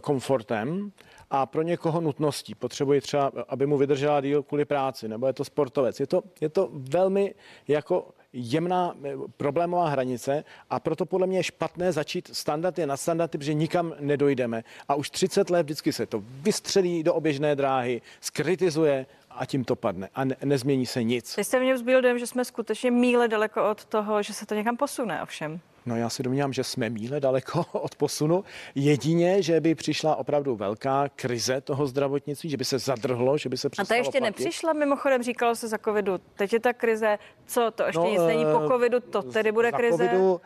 komfortem 0.00 0.92
a 1.30 1.46
pro 1.46 1.62
někoho 1.62 2.00
nutností. 2.00 2.54
Potřebuje 2.54 3.00
třeba, 3.00 3.32
aby 3.48 3.66
mu 3.66 3.76
vydržela 3.76 4.20
díl 4.20 4.42
kvůli 4.42 4.64
práci, 4.64 5.08
nebo 5.08 5.26
je 5.26 5.32
to 5.32 5.44
sportovec. 5.44 6.00
Je 6.00 6.06
to, 6.06 6.22
je 6.40 6.48
to 6.48 6.68
velmi 6.72 7.34
jako 7.68 8.08
jemná 8.32 8.94
eh, 9.04 9.12
problémová 9.36 9.88
hranice 9.88 10.44
a 10.70 10.80
proto 10.80 11.06
podle 11.06 11.26
mě 11.26 11.38
je 11.38 11.42
špatné 11.42 11.92
začít 11.92 12.30
standardy 12.32 12.86
na 12.86 12.96
standardy, 12.96 13.38
protože 13.38 13.54
nikam 13.54 13.94
nedojdeme. 14.00 14.64
A 14.88 14.94
už 14.94 15.10
30 15.10 15.50
let 15.50 15.62
vždycky 15.62 15.92
se 15.92 16.06
to 16.06 16.22
vystřelí 16.24 17.02
do 17.02 17.14
oběžné 17.14 17.56
dráhy, 17.56 18.02
skritizuje 18.20 19.06
a 19.30 19.46
tím 19.46 19.64
to 19.64 19.76
padne 19.76 20.08
a 20.14 20.24
ne, 20.24 20.36
nezmění 20.44 20.86
se 20.86 21.02
nic. 21.02 21.36
Vy 21.36 21.44
jste 21.44 21.60
mě 21.60 21.74
vzbil 21.74 22.02
dojem, 22.02 22.18
že 22.18 22.26
jsme 22.26 22.44
skutečně 22.44 22.90
míle 22.90 23.28
daleko 23.28 23.70
od 23.70 23.84
toho, 23.84 24.22
že 24.22 24.32
se 24.32 24.46
to 24.46 24.54
někam 24.54 24.76
posune 24.76 25.22
ovšem. 25.22 25.60
No 25.86 25.96
já 25.96 26.08
si 26.08 26.22
domnívám, 26.22 26.52
že 26.52 26.64
jsme 26.64 26.90
míle 26.90 27.20
daleko 27.20 27.64
od 27.72 27.94
posunu. 27.94 28.44
Jedině, 28.74 29.42
že 29.42 29.60
by 29.60 29.74
přišla 29.74 30.16
opravdu 30.16 30.56
velká 30.56 31.08
krize 31.16 31.60
toho 31.60 31.86
zdravotnictví, 31.86 32.50
že 32.50 32.56
by 32.56 32.64
se 32.64 32.78
zadrhlo, 32.78 33.38
že 33.38 33.48
by 33.48 33.56
se 33.56 33.68
A 33.78 33.84
ta 33.84 33.94
ještě 33.94 34.18
platit. 34.18 34.20
nepřišla, 34.20 34.72
mimochodem 34.72 35.22
říkalo 35.22 35.54
se 35.54 35.68
za 35.68 35.78
covidu. 35.78 36.18
Teď 36.34 36.52
je 36.52 36.60
ta 36.60 36.72
krize, 36.72 37.18
co 37.46 37.70
to 37.74 37.82
ještě 37.82 37.98
no, 37.98 38.10
nic 38.10 38.22
není 38.22 38.44
po 38.44 38.64
eh, 38.64 38.68
covidu, 38.68 39.00
to 39.00 39.22
tedy 39.22 39.52
bude 39.52 39.72
krize? 39.72 40.08
Covidu, 40.08 40.40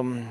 um, 0.00 0.28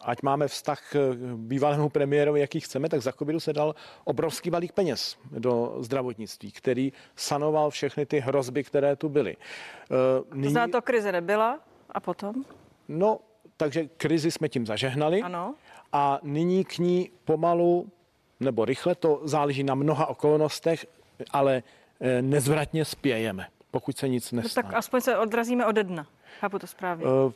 ať 0.00 0.22
máme 0.22 0.48
vztah 0.48 0.80
k 0.92 1.14
bývalému 1.36 1.88
premiérovi, 1.88 2.40
jaký 2.40 2.60
chceme, 2.60 2.88
tak 2.88 3.02
za 3.02 3.12
covidu 3.12 3.40
se 3.40 3.52
dal 3.52 3.74
obrovský 4.04 4.50
balík 4.50 4.72
peněz 4.72 5.16
do 5.30 5.76
zdravotnictví, 5.78 6.52
který 6.52 6.92
sanoval 7.16 7.70
všechny 7.70 8.06
ty 8.06 8.20
hrozby, 8.20 8.64
které 8.64 8.96
tu 8.96 9.08
byly. 9.08 9.36
Uh, 9.90 10.36
nyní... 10.36 10.54
To 10.54 10.68
to 10.72 10.82
krize 10.82 11.12
nebyla 11.12 11.60
a 11.90 12.00
potom? 12.00 12.34
No, 12.88 13.18
takže 13.60 13.88
krizi 13.96 14.30
jsme 14.30 14.48
tím 14.48 14.66
zažehnali. 14.66 15.22
Ano. 15.22 15.54
A 15.92 16.18
nyní 16.22 16.64
k 16.64 16.78
ní 16.78 17.10
pomalu 17.24 17.88
nebo 18.40 18.64
rychle, 18.64 18.94
to 18.94 19.20
záleží 19.24 19.62
na 19.64 19.74
mnoha 19.74 20.06
okolnostech, 20.06 20.86
ale 21.30 21.62
eh, 22.00 22.22
nezvratně 22.22 22.84
spějeme, 22.84 23.46
pokud 23.70 23.98
se 23.98 24.08
nic 24.08 24.32
nestane. 24.32 24.66
No 24.66 24.70
tak 24.70 24.78
aspoň 24.78 25.00
se 25.00 25.18
odrazíme 25.18 25.66
ode 25.66 25.84
dna. 25.84 26.06
Chápu 26.40 26.58
to 26.58 26.66
správně. 26.66 27.04
Uh, 27.04 27.32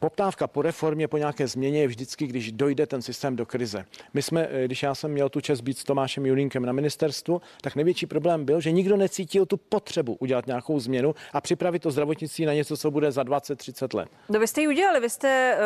Poptávka 0.00 0.46
po 0.46 0.62
reformě, 0.62 1.08
po 1.08 1.18
nějaké 1.18 1.48
změně 1.48 1.80
je 1.80 1.86
vždycky, 1.86 2.26
když 2.26 2.52
dojde 2.52 2.86
ten 2.86 3.02
systém 3.02 3.36
do 3.36 3.46
krize. 3.46 3.84
My 4.14 4.22
jsme, 4.22 4.48
eh, 4.50 4.64
když 4.64 4.82
já 4.82 4.94
jsem 4.94 5.10
měl 5.10 5.28
tu 5.28 5.40
čest 5.40 5.60
být 5.60 5.78
s 5.78 5.84
Tomášem 5.84 6.26
Julínkem 6.26 6.66
na 6.66 6.72
ministerstvu, 6.72 7.40
tak 7.60 7.76
největší 7.76 8.06
problém 8.06 8.44
byl, 8.44 8.60
že 8.60 8.72
nikdo 8.72 8.96
necítil 8.96 9.46
tu 9.46 9.56
potřebu 9.56 10.14
udělat 10.20 10.46
nějakou 10.46 10.80
změnu 10.80 11.14
a 11.32 11.40
připravit 11.40 11.82
to 11.82 11.90
zdravotnictví 11.90 12.44
na 12.44 12.54
něco, 12.54 12.76
co 12.76 12.90
bude 12.90 13.12
za 13.12 13.22
20-30 13.22 13.94
let. 13.94 14.08
No 14.28 14.40
vy 14.40 14.46
jste 14.46 14.60
ji 14.60 14.68
udělali, 14.68 15.00
vy 15.00 15.10
jste 15.10 15.58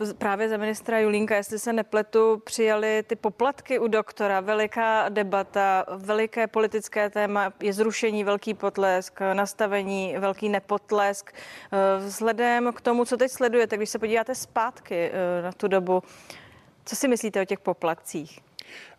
uh, 0.00 0.12
právě 0.12 0.48
za 0.48 0.56
ministra 0.56 1.00
Julínka, 1.00 1.36
jestli 1.36 1.58
se 1.58 1.72
nepletu, 1.72 2.42
přijali 2.44 3.02
ty 3.02 3.16
poplatky 3.16 3.78
u 3.78 3.88
doktora, 3.88 4.40
veliká 4.40 5.08
debata, 5.08 5.84
veliké 5.96 6.46
politické 6.46 7.10
téma 7.10 7.52
je 7.62 7.72
zrušení, 7.72 8.24
velký 8.24 8.54
potlesk, 8.54 9.20
nastavení, 9.32 10.14
velký 10.18 10.48
nepotlesk. 10.48 11.32
Uh, 11.32 12.04
vzhledem 12.04 12.72
k 12.72 12.80
tomu, 12.80 13.04
co 13.04 13.16
teď 13.16 13.30
sleduje 13.30 13.67
tak 13.68 13.78
když 13.78 13.90
se 13.90 13.98
podíváte 13.98 14.34
zpátky 14.34 15.10
eh, 15.12 15.42
na 15.42 15.52
tu 15.52 15.68
dobu, 15.68 16.02
co 16.84 16.96
si 16.96 17.08
myslíte 17.08 17.42
o 17.42 17.44
těch 17.44 17.58
poplatcích? 17.58 18.40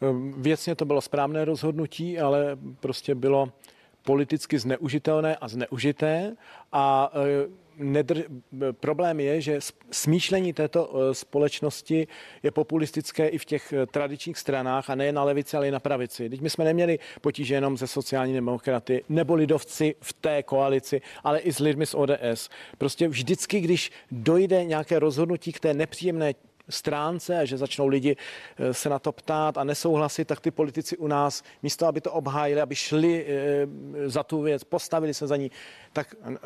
Ehm, 0.02 0.34
věcně 0.38 0.76
to 0.76 0.86
bylo 0.86 1.02
správné 1.02 1.46
rozhodnutí, 1.46 2.20
ale 2.20 2.58
prostě 2.80 3.16
bylo 3.16 3.52
politicky 4.04 4.60
zneužitelné 4.60 5.36
a 5.36 5.48
zneužité 5.48 6.36
a 6.72 7.12
eh, 7.80 7.84
nedr... 7.84 8.24
problém 8.72 9.20
je, 9.20 9.42
že 9.42 9.60
smýšlení 9.92 10.54
této 10.54 10.90
eh, 10.90 11.14
společnosti 11.14 12.08
je 12.44 12.52
populistické 12.52 13.28
i 13.28 13.38
v 13.38 13.46
těch 13.46 13.74
tradičních 13.92 14.38
stranách 14.38 14.90
a 14.90 14.96
nejen 14.96 15.16
na 15.16 15.24
levici, 15.24 15.58
ale 15.58 15.68
i 15.68 15.72
na 15.72 15.80
pravici. 15.80 16.30
Teď 16.30 16.42
my 16.42 16.50
jsme 16.50 16.66
neměli 16.66 17.00
potíže 17.22 17.56
jenom 17.56 17.78
ze 17.78 17.88
sociální 17.88 18.34
demokraty 18.34 19.04
nebo 19.10 19.36
lidovci 19.36 19.96
v 20.02 20.14
té 20.14 20.44
koalici, 20.44 21.02
ale 21.24 21.40
i 21.40 21.54
s 21.54 21.60
lidmi 21.60 21.86
z 21.86 21.96
ODS. 21.96 22.50
Prostě 22.78 23.08
vždycky, 23.08 23.60
když 23.60 23.92
dojde 24.12 24.66
nějaké 24.66 25.00
rozhodnutí 25.00 25.52
k 25.52 25.60
té 25.60 25.74
nepříjemné 25.74 26.34
stránce 26.70 27.40
a 27.40 27.46
že 27.46 27.58
začnou 27.58 27.88
lidi 27.88 28.16
eh, 28.58 28.74
se 28.74 28.90
na 28.90 29.00
to 29.00 29.12
ptát 29.12 29.58
a 29.58 29.64
nesouhlasit, 29.64 30.28
tak 30.28 30.40
ty 30.40 30.52
politici 30.52 30.98
u 30.98 31.08
nás 31.08 31.44
místo, 31.64 31.86
aby 31.86 32.02
to 32.02 32.12
obhájili, 32.12 32.62
aby 32.62 32.76
šli 32.76 33.26
eh, 33.28 34.10
za 34.10 34.24
tu 34.24 34.42
věc, 34.42 34.64
postavili 34.64 35.14
se 35.14 35.28
za 35.28 35.36
ní, 35.36 35.52
tak 35.94 36.16
eh, 36.24 36.38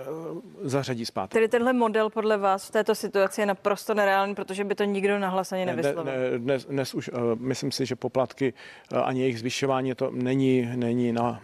zařadí 0.61 1.05
zpátky. 1.05 1.33
Tedy 1.33 1.47
tenhle 1.47 1.73
model 1.73 2.09
podle 2.09 2.37
vás 2.37 2.67
v 2.67 2.71
této 2.71 2.95
situaci 2.95 3.41
je 3.41 3.45
naprosto 3.45 3.93
nereálný, 3.93 4.35
protože 4.35 4.63
by 4.63 4.75
to 4.75 4.83
nikdo 4.83 5.19
nahlas 5.19 5.51
ani 5.51 5.65
nevyslovil. 5.65 6.13
Ne, 6.13 6.29
ne, 6.29 6.39
dnes, 6.39 6.65
dnes 6.65 6.93
už 6.93 7.09
myslím 7.35 7.71
si, 7.71 7.85
že 7.85 7.95
poplatky 7.95 8.53
ani 9.03 9.21
jejich 9.21 9.39
zvyšování 9.39 9.95
to 9.95 10.11
není, 10.11 10.69
není, 10.75 11.11
na, 11.11 11.41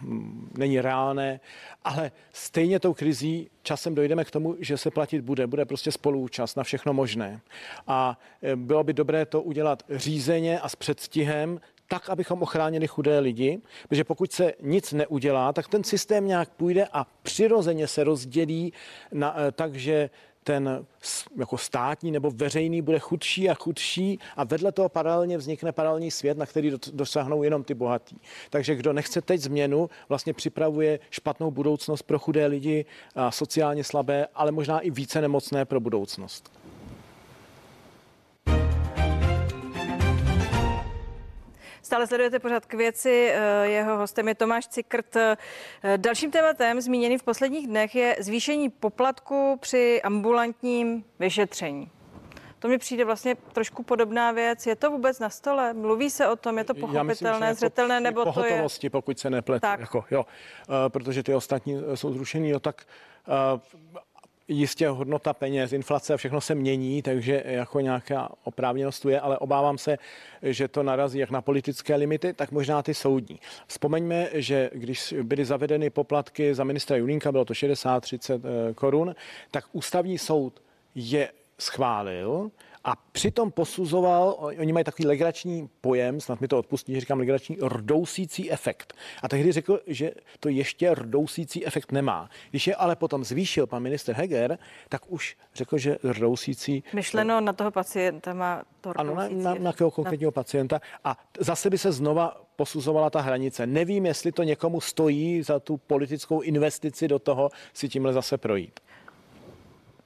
není 0.58 0.80
reálné, 0.80 1.40
ale 1.84 2.12
stejně 2.32 2.80
tou 2.80 2.94
krizí 2.94 3.50
časem 3.62 3.94
dojdeme 3.94 4.24
k 4.24 4.30
tomu, 4.30 4.56
že 4.60 4.78
se 4.78 4.90
platit 4.90 5.20
bude. 5.20 5.46
Bude 5.46 5.64
prostě 5.64 5.92
spoluúčast 5.92 6.56
na 6.56 6.64
všechno 6.64 6.92
možné. 6.92 7.40
A 7.86 8.18
bylo 8.70 8.84
by 8.84 8.92
dobré 8.92 9.26
to 9.26 9.42
udělat 9.42 9.82
řízeně 9.90 10.60
a 10.60 10.68
s 10.68 10.76
předstihem, 10.76 11.60
tak, 11.88 12.08
abychom 12.08 12.42
ochránili 12.42 12.86
chudé 12.86 13.18
lidi, 13.18 13.60
protože 13.88 14.04
pokud 14.04 14.32
se 14.32 14.52
nic 14.62 14.92
neudělá, 14.92 15.52
tak 15.52 15.68
ten 15.68 15.84
systém 15.84 16.26
nějak 16.26 16.48
půjde 16.50 16.86
a 16.92 17.06
přirozeně 17.22 17.86
se 17.86 18.04
rozdělí 18.04 18.72
na, 19.12 19.34
eh, 19.38 19.52
takže 19.52 20.10
ten 20.44 20.86
jako 21.38 21.58
státní 21.58 22.10
nebo 22.10 22.30
veřejný 22.30 22.82
bude 22.82 22.98
chudší 22.98 23.50
a 23.50 23.54
chudší 23.54 24.18
a 24.36 24.44
vedle 24.44 24.72
toho 24.72 24.88
paralelně 24.88 25.38
vznikne 25.38 25.72
paralelní 25.72 26.10
svět, 26.10 26.38
na 26.38 26.46
který 26.46 26.72
dosáhnou 26.92 27.42
jenom 27.42 27.64
ty 27.64 27.74
bohatí. 27.74 28.20
Takže 28.50 28.74
kdo 28.74 28.92
nechce 28.92 29.20
teď 29.20 29.40
změnu, 29.40 29.90
vlastně 30.08 30.32
připravuje 30.32 30.98
špatnou 31.10 31.50
budoucnost 31.50 32.02
pro 32.02 32.18
chudé 32.18 32.46
lidi, 32.46 32.84
sociálně 33.30 33.84
slabé, 33.84 34.26
ale 34.34 34.52
možná 34.52 34.80
i 34.80 34.90
více 34.90 35.20
nemocné 35.20 35.64
pro 35.64 35.80
budoucnost. 35.80 36.59
Stále 41.90 42.06
sledujete 42.06 42.38
pořád 42.38 42.66
k 42.66 42.74
věci. 42.74 43.30
Eh, 43.32 43.66
jeho 43.66 43.96
hostem 43.96 44.28
je 44.28 44.34
Tomáš 44.34 44.66
Cikrt. 44.66 45.16
Eh, 45.16 45.36
dalším 45.96 46.30
tématem 46.30 46.80
zmíněným 46.80 47.18
v 47.18 47.22
posledních 47.22 47.66
dnech 47.66 47.94
je 47.94 48.16
zvýšení 48.20 48.68
poplatku 48.68 49.58
při 49.60 50.02
ambulantním 50.02 51.04
vyšetření. 51.18 51.90
To 52.58 52.68
mi 52.68 52.78
přijde 52.78 53.04
vlastně 53.04 53.34
trošku 53.52 53.82
podobná 53.82 54.32
věc. 54.32 54.66
Je 54.66 54.76
to 54.76 54.90
vůbec 54.90 55.18
na 55.18 55.30
stole? 55.30 55.74
Mluví 55.74 56.10
se 56.10 56.28
o 56.28 56.36
tom? 56.36 56.58
Je 56.58 56.64
to 56.64 56.74
pochopitelné, 56.74 57.46
myslím, 57.46 57.54
zřetelné, 57.54 57.94
jako 57.94 58.04
nebo 58.04 58.32
to 58.32 58.44
je... 58.44 58.90
pokud 58.90 59.18
se 59.18 59.30
nepletu. 59.30 59.60
Tak. 59.60 59.80
Jako, 59.80 60.04
jo, 60.10 60.26
uh, 60.68 60.74
protože 60.88 61.22
ty 61.22 61.34
ostatní 61.34 61.82
jsou 61.94 62.12
zrušený, 62.12 62.48
jo, 62.48 62.60
tak 62.60 62.82
uh, 63.54 63.60
Jistě 64.52 64.88
hodnota 64.88 65.32
peněz, 65.32 65.72
inflace, 65.72 66.16
všechno 66.16 66.40
se 66.40 66.54
mění, 66.54 67.02
takže 67.02 67.42
jako 67.46 67.80
nějaká 67.80 68.32
oprávněnost 68.44 69.02
tu 69.02 69.08
je, 69.08 69.20
ale 69.20 69.38
obávám 69.38 69.78
se, 69.78 69.98
že 70.42 70.68
to 70.68 70.82
narazí 70.82 71.18
jak 71.18 71.30
na 71.30 71.42
politické 71.42 71.96
limity, 71.96 72.32
tak 72.32 72.52
možná 72.52 72.82
ty 72.82 72.94
soudní. 72.94 73.40
Vzpomeňme, 73.66 74.28
že 74.32 74.70
když 74.74 75.14
byly 75.22 75.44
zavedeny 75.44 75.90
poplatky 75.90 76.54
za 76.54 76.64
ministra 76.64 76.96
Julínka, 76.96 77.32
bylo 77.32 77.44
to 77.44 77.54
60-30 77.54 78.40
eh, 78.44 78.74
korun, 78.74 79.14
tak 79.50 79.64
ústavní 79.72 80.18
soud 80.18 80.62
je 80.94 81.30
schválil 81.58 82.50
a 82.84 82.96
přitom 83.12 83.50
posuzoval, 83.50 84.36
oni 84.40 84.72
mají 84.72 84.84
takový 84.84 85.06
legrační 85.06 85.68
pojem, 85.80 86.20
snad 86.20 86.40
mi 86.40 86.48
to 86.48 86.58
odpustí, 86.58 86.94
že 86.94 87.00
říkám 87.00 87.18
legrační, 87.18 87.56
rdousící 87.62 88.52
efekt. 88.52 88.94
A 89.22 89.28
tehdy 89.28 89.52
řekl, 89.52 89.80
že 89.86 90.12
to 90.40 90.48
ještě 90.48 90.94
rdousící 90.94 91.66
efekt 91.66 91.92
nemá. 91.92 92.30
Když 92.50 92.66
je 92.66 92.74
ale 92.74 92.96
potom 92.96 93.24
zvýšil 93.24 93.66
pan 93.66 93.82
minister 93.82 94.14
Heger, 94.14 94.58
tak 94.88 95.02
už 95.08 95.36
řekl, 95.54 95.78
že 95.78 95.98
rdousící... 96.02 96.84
Myšleno 96.92 97.40
na 97.40 97.52
toho 97.52 97.70
pacienta 97.70 98.34
má 98.34 98.62
to 98.80 98.92
Ano, 98.96 99.14
na, 99.14 99.28
na, 99.28 99.54
na 99.54 99.72
konkrétního 99.72 100.30
na... 100.30 100.32
pacienta. 100.32 100.80
A 101.04 101.16
zase 101.40 101.70
by 101.70 101.78
se 101.78 101.92
znova 101.92 102.42
posuzovala 102.56 103.10
ta 103.10 103.20
hranice. 103.20 103.66
Nevím, 103.66 104.06
jestli 104.06 104.32
to 104.32 104.42
někomu 104.42 104.80
stojí 104.80 105.42
za 105.42 105.60
tu 105.60 105.76
politickou 105.76 106.40
investici 106.40 107.08
do 107.08 107.18
toho 107.18 107.50
si 107.72 107.88
tímhle 107.88 108.12
zase 108.12 108.38
projít. 108.38 108.80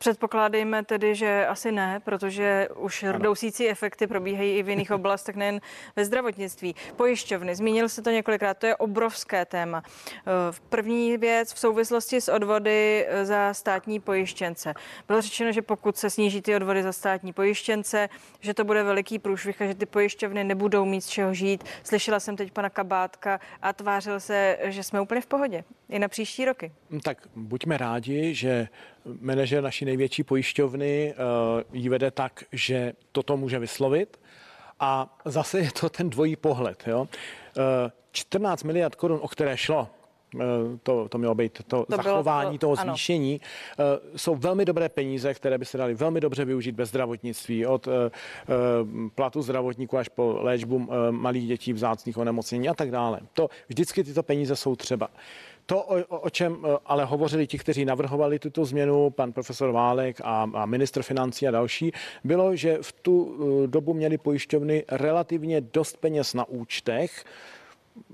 Předpokládejme 0.04 0.84
tedy, 0.84 1.14
že 1.14 1.46
asi 1.46 1.72
ne, 1.72 2.00
protože 2.04 2.68
už 2.76 3.02
rdousící 3.02 3.68
efekty 3.68 4.06
probíhají 4.06 4.56
i 4.56 4.62
v 4.62 4.68
jiných 4.68 4.90
oblastech, 5.00 5.36
nejen 5.36 5.60
ve 5.96 6.04
zdravotnictví. 6.04 6.74
Pojišťovny, 6.96 7.54
zmínil 7.54 7.88
se 7.88 8.02
to 8.02 8.10
několikrát, 8.10 8.58
to 8.58 8.66
je 8.66 8.76
obrovské 8.76 9.44
téma. 9.44 9.82
V 10.50 10.60
první 10.60 11.16
věc 11.16 11.54
v 11.54 11.58
souvislosti 11.58 12.20
s 12.20 12.28
odvody 12.28 13.06
za 13.22 13.54
státní 13.54 14.00
pojištěnce. 14.00 14.74
Bylo 15.08 15.20
řečeno, 15.20 15.52
že 15.52 15.62
pokud 15.62 15.96
se 15.96 16.10
sníží 16.10 16.42
ty 16.42 16.56
odvody 16.56 16.82
za 16.82 16.92
státní 16.92 17.32
pojištěnce, 17.32 18.08
že 18.40 18.54
to 18.54 18.64
bude 18.64 18.82
veliký 18.82 19.18
průšvih 19.18 19.62
a 19.62 19.66
že 19.66 19.74
ty 19.74 19.86
pojišťovny 19.86 20.44
nebudou 20.44 20.84
mít 20.84 21.00
z 21.00 21.08
čeho 21.08 21.34
žít. 21.34 21.64
Slyšela 21.82 22.20
jsem 22.20 22.36
teď 22.36 22.52
pana 22.52 22.70
Kabátka 22.70 23.40
a 23.62 23.72
tvářil 23.72 24.20
se, 24.20 24.58
že 24.64 24.82
jsme 24.82 25.00
úplně 25.00 25.20
v 25.20 25.26
pohodě 25.26 25.64
i 25.88 25.98
na 25.98 26.08
příští 26.08 26.44
roky. 26.44 26.72
Tak 27.02 27.18
buďme 27.36 27.78
rádi, 27.78 28.34
že 28.34 28.68
manažer 29.20 29.62
naší 29.62 29.84
největší 29.94 30.22
pojišťovny 30.22 31.14
uh, 31.14 31.62
ji 31.72 31.88
vede 31.88 32.10
tak, 32.10 32.44
že 32.52 32.92
toto 33.12 33.36
může 33.36 33.58
vyslovit. 33.58 34.20
A 34.80 35.18
zase 35.24 35.58
je 35.60 35.70
to 35.80 35.88
ten 35.88 36.10
dvojí 36.10 36.36
pohled. 36.36 36.82
Jo? 36.86 37.00
Uh, 37.00 37.06
eh, 37.86 37.92
14 38.12 38.62
miliard 38.62 38.94
korun, 38.94 39.18
o 39.22 39.28
které 39.28 39.56
šlo, 39.56 39.88
eh, 40.34 40.38
to, 40.82 41.08
to 41.08 41.18
mělo 41.18 41.34
být 41.34 41.62
to, 41.66 41.86
to 41.86 41.96
zachování 41.96 42.58
to, 42.58 42.66
toho 42.66 42.76
zvýšení, 42.76 43.40
ano. 43.78 43.86
jsou 44.16 44.34
velmi 44.34 44.64
dobré 44.64 44.88
peníze, 44.88 45.34
které 45.34 45.58
by 45.58 45.64
se 45.64 45.78
daly 45.78 45.94
velmi 45.94 46.20
dobře 46.20 46.44
využít 46.44 46.72
bez 46.72 46.88
zdravotnictví, 46.88 47.66
od 47.66 47.88
platu 49.14 49.42
zdravotníků 49.42 49.98
až 49.98 50.08
po 50.08 50.38
léčbu 50.40 50.88
malých 51.10 51.48
dětí 51.48 51.72
vzácných 51.72 52.18
onemocnění 52.18 52.68
a 52.68 52.74
tak 52.74 52.90
dále. 52.90 53.20
To 53.32 53.48
vždycky 53.68 54.04
tyto 54.04 54.22
peníze 54.22 54.56
jsou 54.56 54.76
třeba. 54.76 55.08
To, 55.66 55.82
o, 55.82 56.18
o 56.18 56.30
čem 56.30 56.56
e, 56.66 56.76
ale 56.86 57.04
hovořili 57.04 57.46
ti, 57.46 57.58
kteří 57.58 57.84
navrhovali 57.84 58.38
tuto 58.38 58.64
změnu, 58.64 59.10
pan 59.10 59.32
profesor 59.32 59.70
Válek 59.70 60.20
a, 60.24 60.50
a 60.54 60.66
ministr 60.66 61.02
financí 61.02 61.48
a 61.48 61.50
další, 61.50 61.92
bylo, 62.24 62.56
že 62.56 62.78
v 62.82 62.92
tu 62.92 63.36
e, 63.64 63.66
dobu 63.66 63.94
měli 63.94 64.18
pojišťovny 64.18 64.84
relativně 64.88 65.60
dost 65.60 65.96
peněz 65.96 66.34
na 66.34 66.48
účtech, 66.48 67.24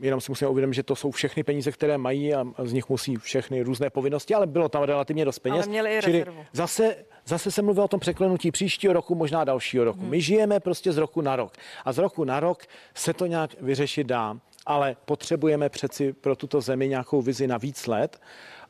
jenom 0.00 0.20
si 0.20 0.30
musíme 0.30 0.48
uvědomit, 0.48 0.74
že 0.74 0.82
to 0.82 0.96
jsou 0.96 1.10
všechny 1.10 1.42
peníze, 1.42 1.72
které 1.72 1.98
mají 1.98 2.34
a 2.34 2.44
z 2.62 2.72
nich 2.72 2.88
musí 2.88 3.16
všechny 3.16 3.62
různé 3.62 3.90
povinnosti, 3.90 4.34
ale 4.34 4.46
bylo 4.46 4.68
tam 4.68 4.82
relativně 4.82 5.24
dost 5.24 5.38
peněz. 5.38 5.58
Ale 5.58 5.66
měli 5.66 5.98
i 5.98 6.02
Čili 6.02 6.24
zase, 6.52 6.96
zase 7.26 7.50
se 7.50 7.62
mluví 7.62 7.80
o 7.80 7.88
tom 7.88 8.00
překlenutí 8.00 8.50
příštího 8.50 8.92
roku, 8.92 9.14
možná 9.14 9.44
dalšího 9.44 9.84
roku. 9.84 10.00
My 10.04 10.20
žijeme 10.20 10.60
prostě 10.60 10.92
z 10.92 10.96
roku 10.96 11.20
na 11.20 11.36
rok. 11.36 11.52
A 11.84 11.92
z 11.92 11.98
roku 11.98 12.24
na 12.24 12.40
rok 12.40 12.62
se 12.94 13.14
to 13.14 13.26
nějak 13.26 13.50
vyřešit 13.60 14.06
dá, 14.06 14.36
ale 14.66 14.96
potřebujeme 15.04 15.68
přeci 15.68 16.12
pro 16.12 16.36
tuto 16.36 16.60
zemi 16.60 16.88
nějakou 16.88 17.22
vizi 17.22 17.46
na 17.46 17.58
víc 17.58 17.86
let. 17.86 18.20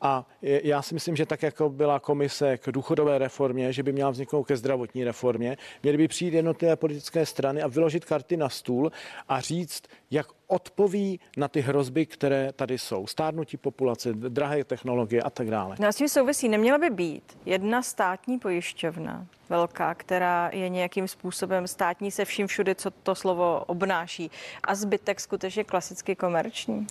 A 0.00 0.26
já 0.42 0.83
si 0.83 0.95
myslím, 0.95 1.16
že 1.16 1.26
tak 1.26 1.42
jako 1.42 1.69
byla 1.69 2.00
komise 2.00 2.59
k 2.59 2.73
důchodové 2.73 3.19
reformě, 3.19 3.73
že 3.73 3.83
by 3.83 3.92
měla 3.92 4.11
vzniknout 4.11 4.45
ke 4.45 4.57
zdravotní 4.57 5.04
reformě, 5.04 5.57
měly 5.83 5.99
by 5.99 6.09
přijít 6.09 6.35
jednotlivé 6.35 6.76
politické 6.76 7.26
strany 7.26 7.62
a 7.62 7.69
vyložit 7.69 8.04
karty 8.04 8.37
na 8.37 8.49
stůl 8.49 8.92
a 9.28 9.40
říct, 9.40 9.83
jak 10.11 10.26
odpoví 10.47 11.21
na 11.37 11.49
ty 11.49 11.61
hrozby, 11.61 12.07
které 12.07 12.52
tady 12.52 12.78
jsou. 12.78 13.07
Stárnutí 13.07 13.57
populace, 13.57 14.12
drahé 14.12 14.64
technologie 14.64 15.23
a 15.23 15.30
tak 15.30 15.50
dále. 15.50 15.76
No 15.80 15.88
a 15.88 15.92
s 15.92 15.97
tím 15.97 16.09
souvisí, 16.09 16.49
neměla 16.49 16.78
by 16.78 16.90
být 16.90 17.38
jedna 17.47 17.83
státní 17.83 18.38
pojišťovna, 18.38 19.26
velká, 19.49 19.95
která 19.95 20.50
je 20.52 20.69
nějakým 20.69 21.09
způsobem 21.09 21.66
státní 21.66 22.11
se 22.11 22.25
vším 22.25 22.47
všude, 22.47 22.75
co 22.75 22.90
to 22.90 23.14
slovo 23.14 23.64
obnáší, 23.66 24.30
a 24.64 24.75
zbytek 24.75 25.21
skutečně 25.21 25.64
klasicky 25.64 26.16
komerční? 26.16 26.87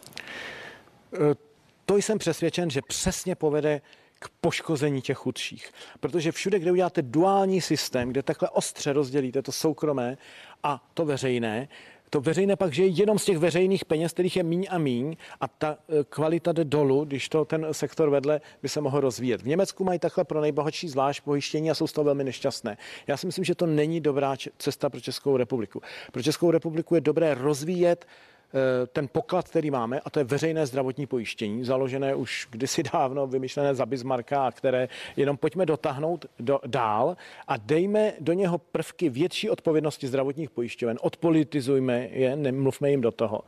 To 1.89 1.97
jsem 1.97 2.17
přesvědčen, 2.17 2.69
že 2.69 2.81
přesně 2.81 3.35
povede 3.35 3.81
k 4.19 4.29
poškození 4.41 5.01
těch 5.01 5.17
chudších. 5.17 5.71
Protože 5.99 6.31
všude, 6.31 6.59
kde 6.59 6.71
uděláte 6.71 7.01
duální 7.01 7.61
systém, 7.61 8.09
kde 8.09 8.23
takhle 8.23 8.49
ostře 8.49 8.93
rozdělíte 8.93 9.41
to 9.41 9.51
soukromé 9.51 10.17
a 10.63 10.89
to 10.93 11.05
veřejné, 11.05 11.67
to 12.09 12.21
veřejné 12.21 12.55
pak 12.55 12.73
žije 12.73 12.87
jenom 12.87 13.19
z 13.19 13.25
těch 13.25 13.37
veřejných 13.37 13.85
peněz, 13.85 14.13
kterých 14.13 14.37
je 14.37 14.43
míň 14.43 14.67
a 14.69 14.77
míň 14.77 15.15
a 15.41 15.47
ta 15.47 15.77
eh, 15.77 16.03
kvalita 16.09 16.51
jde 16.51 16.63
dolů, 16.63 17.05
když 17.05 17.29
to 17.29 17.45
ten 17.45 17.67
sektor 17.71 18.09
vedle 18.09 18.41
by 18.61 18.69
se 18.69 18.81
mohl 18.81 18.99
rozvíjet. 18.99 19.41
V 19.41 19.47
Německu 19.47 19.83
mají 19.83 19.99
takhle 19.99 20.23
pro 20.23 20.41
nejbohatší 20.41 20.89
zvlášť 20.89 21.23
pojištění 21.23 21.71
a 21.71 21.75
jsou 21.75 21.87
z 21.87 21.93
toho 21.93 22.05
velmi 22.05 22.23
nešťastné. 22.23 22.77
Já 23.07 23.17
si 23.17 23.25
myslím, 23.25 23.45
že 23.45 23.55
to 23.55 23.65
není 23.65 24.01
dobrá 24.01 24.35
cesta 24.57 24.89
pro 24.89 25.01
Českou 25.01 25.37
republiku. 25.37 25.81
Pro 26.11 26.23
Českou 26.23 26.51
republiku 26.51 26.95
je 26.95 27.01
dobré 27.01 27.33
rozvíjet 27.33 28.05
ten 28.93 29.07
poklad, 29.07 29.49
který 29.49 29.71
máme, 29.71 29.99
a 29.99 30.09
to 30.09 30.19
je 30.19 30.23
veřejné 30.23 30.65
zdravotní 30.65 31.05
pojištění, 31.05 31.63
založené 31.63 32.15
už 32.15 32.47
kdysi 32.51 32.83
dávno, 32.83 33.27
vymyšlené 33.27 33.75
za 33.75 33.85
Bismarcka, 33.85 34.51
které 34.51 34.87
jenom 35.17 35.37
pojďme 35.37 35.65
dotáhnout 35.65 36.25
do, 36.39 36.59
dál 36.65 37.17
a 37.47 37.57
dejme 37.57 38.13
do 38.19 38.33
něho 38.33 38.57
prvky 38.57 39.09
větší 39.09 39.49
odpovědnosti 39.49 40.07
zdravotních 40.07 40.49
pojišťoven. 40.49 40.97
Odpolitizujme 41.01 42.07
je, 42.11 42.35
nemluvme 42.35 42.89
jim 42.91 43.01
do 43.01 43.11
toho, 43.11 43.41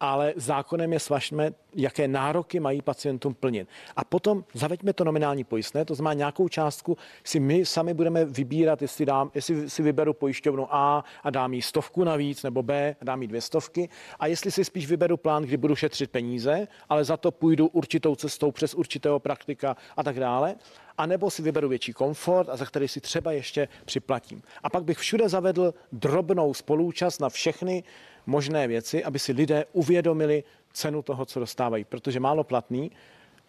ale 0.00 0.32
zákonem 0.36 0.92
je 0.92 1.00
svažme, 1.00 1.52
jaké 1.74 2.08
nároky 2.08 2.60
mají 2.60 2.82
pacientům 2.82 3.34
plnit. 3.34 3.68
A 3.96 4.04
potom 4.04 4.44
zaveďme 4.54 4.92
to 4.92 5.04
nominální 5.04 5.44
pojistné, 5.44 5.84
to 5.84 5.94
znamená 5.94 6.14
nějakou 6.14 6.48
částku 6.48 6.96
si 7.24 7.40
my 7.40 7.66
sami 7.66 7.94
budeme 7.94 8.24
vybírat, 8.24 8.82
jestli, 8.82 9.06
dám, 9.06 9.30
jestli 9.34 9.70
si 9.70 9.82
vyberu 9.82 10.12
pojišťovnu 10.12 10.74
A 10.74 11.04
a 11.22 11.30
dám 11.30 11.54
jí 11.54 11.62
stovku 11.62 12.04
navíc, 12.04 12.42
nebo 12.42 12.62
B 12.62 12.96
a 13.00 13.04
dám 13.04 13.22
jí 13.22 13.28
dvě 13.28 13.40
stovky. 13.40 13.88
A 14.20 14.26
jestli 14.26 14.47
si 14.50 14.64
spíš 14.64 14.86
vyberu 14.86 15.16
plán, 15.16 15.42
kdy 15.42 15.56
budu 15.56 15.76
šetřit 15.76 16.10
peníze, 16.10 16.68
ale 16.88 17.04
za 17.04 17.16
to 17.16 17.30
půjdu 17.30 17.66
určitou 17.66 18.16
cestou 18.16 18.52
přes 18.52 18.74
určitého 18.74 19.20
praktika 19.20 19.76
a 19.96 20.02
tak 20.02 20.20
dále. 20.20 20.54
A 20.98 21.06
nebo 21.06 21.30
si 21.30 21.42
vyberu 21.42 21.68
větší 21.68 21.92
komfort 21.92 22.48
a 22.48 22.56
za 22.56 22.66
který 22.66 22.88
si 22.88 23.00
třeba 23.00 23.32
ještě 23.32 23.68
připlatím. 23.84 24.42
A 24.62 24.70
pak 24.70 24.84
bych 24.84 24.98
všude 24.98 25.28
zavedl 25.28 25.74
drobnou 25.92 26.54
spolúčast 26.54 27.20
na 27.20 27.28
všechny 27.28 27.84
možné 28.26 28.68
věci, 28.68 29.04
aby 29.04 29.18
si 29.18 29.32
lidé 29.32 29.64
uvědomili 29.72 30.44
cenu 30.72 31.02
toho, 31.02 31.24
co 31.24 31.40
dostávají. 31.40 31.84
Protože 31.84 32.20
málo 32.20 32.44
platný, 32.44 32.90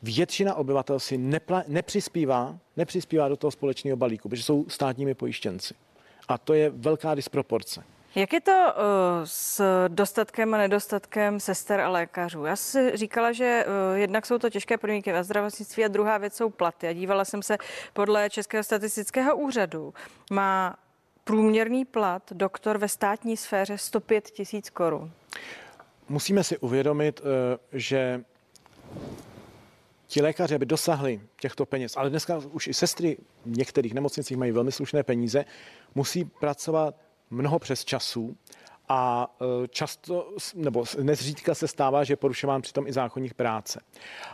většina 0.01 0.55
obyvatel 0.55 0.99
si 0.99 1.17
nepla, 1.17 1.63
nepřispívá, 1.67 2.59
nepřispívá 2.77 3.27
do 3.27 3.37
toho 3.37 3.51
společného 3.51 3.97
balíku, 3.97 4.29
protože 4.29 4.43
jsou 4.43 4.65
státními 4.67 5.13
pojištěnci. 5.13 5.73
A 6.27 6.37
to 6.37 6.53
je 6.53 6.69
velká 6.69 7.15
disproporce. 7.15 7.83
Jak 8.15 8.33
je 8.33 8.41
to 8.41 8.51
uh, 8.51 8.81
s 9.23 9.61
dostatkem 9.87 10.53
a 10.53 10.57
nedostatkem 10.57 11.39
sester 11.39 11.79
a 11.79 11.89
lékařů? 11.89 12.45
Já 12.45 12.55
si 12.55 12.97
říkala, 12.97 13.31
že 13.31 13.65
uh, 13.67 13.97
jednak 13.97 14.25
jsou 14.25 14.37
to 14.37 14.49
těžké 14.49 14.77
podmínky 14.77 15.11
ve 15.11 15.23
zdravotnictví 15.23 15.85
a 15.85 15.87
druhá 15.87 16.17
věc 16.17 16.35
jsou 16.35 16.49
platy. 16.49 16.87
A 16.87 16.93
dívala 16.93 17.25
jsem 17.25 17.43
se 17.43 17.57
podle 17.93 18.29
Českého 18.29 18.63
statistického 18.63 19.37
úřadu. 19.37 19.93
Má 20.31 20.75
průměrný 21.23 21.85
plat 21.85 22.23
doktor 22.31 22.77
ve 22.77 22.87
státní 22.87 23.37
sféře 23.37 23.77
105 23.77 24.29
tisíc 24.29 24.69
korun. 24.69 25.11
Musíme 26.09 26.43
si 26.43 26.57
uvědomit, 26.57 27.21
eh, 27.21 27.57
že 27.73 28.23
ti 30.07 30.21
lékaři, 30.21 30.55
aby 30.55 30.65
dosahli 30.65 31.21
těchto 31.39 31.65
peněz, 31.65 31.97
ale 31.97 32.09
dneska 32.09 32.41
už 32.51 32.67
i 32.67 32.73
sestry 32.73 33.17
v 33.45 33.57
některých 33.57 33.93
nemocnicích 33.93 34.37
mají 34.37 34.51
velmi 34.51 34.71
slušné 34.71 35.03
peníze, 35.03 35.45
musí 35.95 36.25
pracovat 36.25 36.95
mnoho 37.29 37.59
přes 37.59 37.85
časů 37.85 38.37
a 38.89 39.31
eh, 39.41 39.67
často, 39.67 40.33
nebo 40.55 40.85
nezřídka 41.01 41.55
se 41.55 41.67
stává, 41.67 42.03
že 42.03 42.13
je 42.13 42.17
porušován 42.17 42.61
přitom 42.61 42.87
i 42.87 42.93
zákonník 42.93 43.33
práce. 43.33 43.81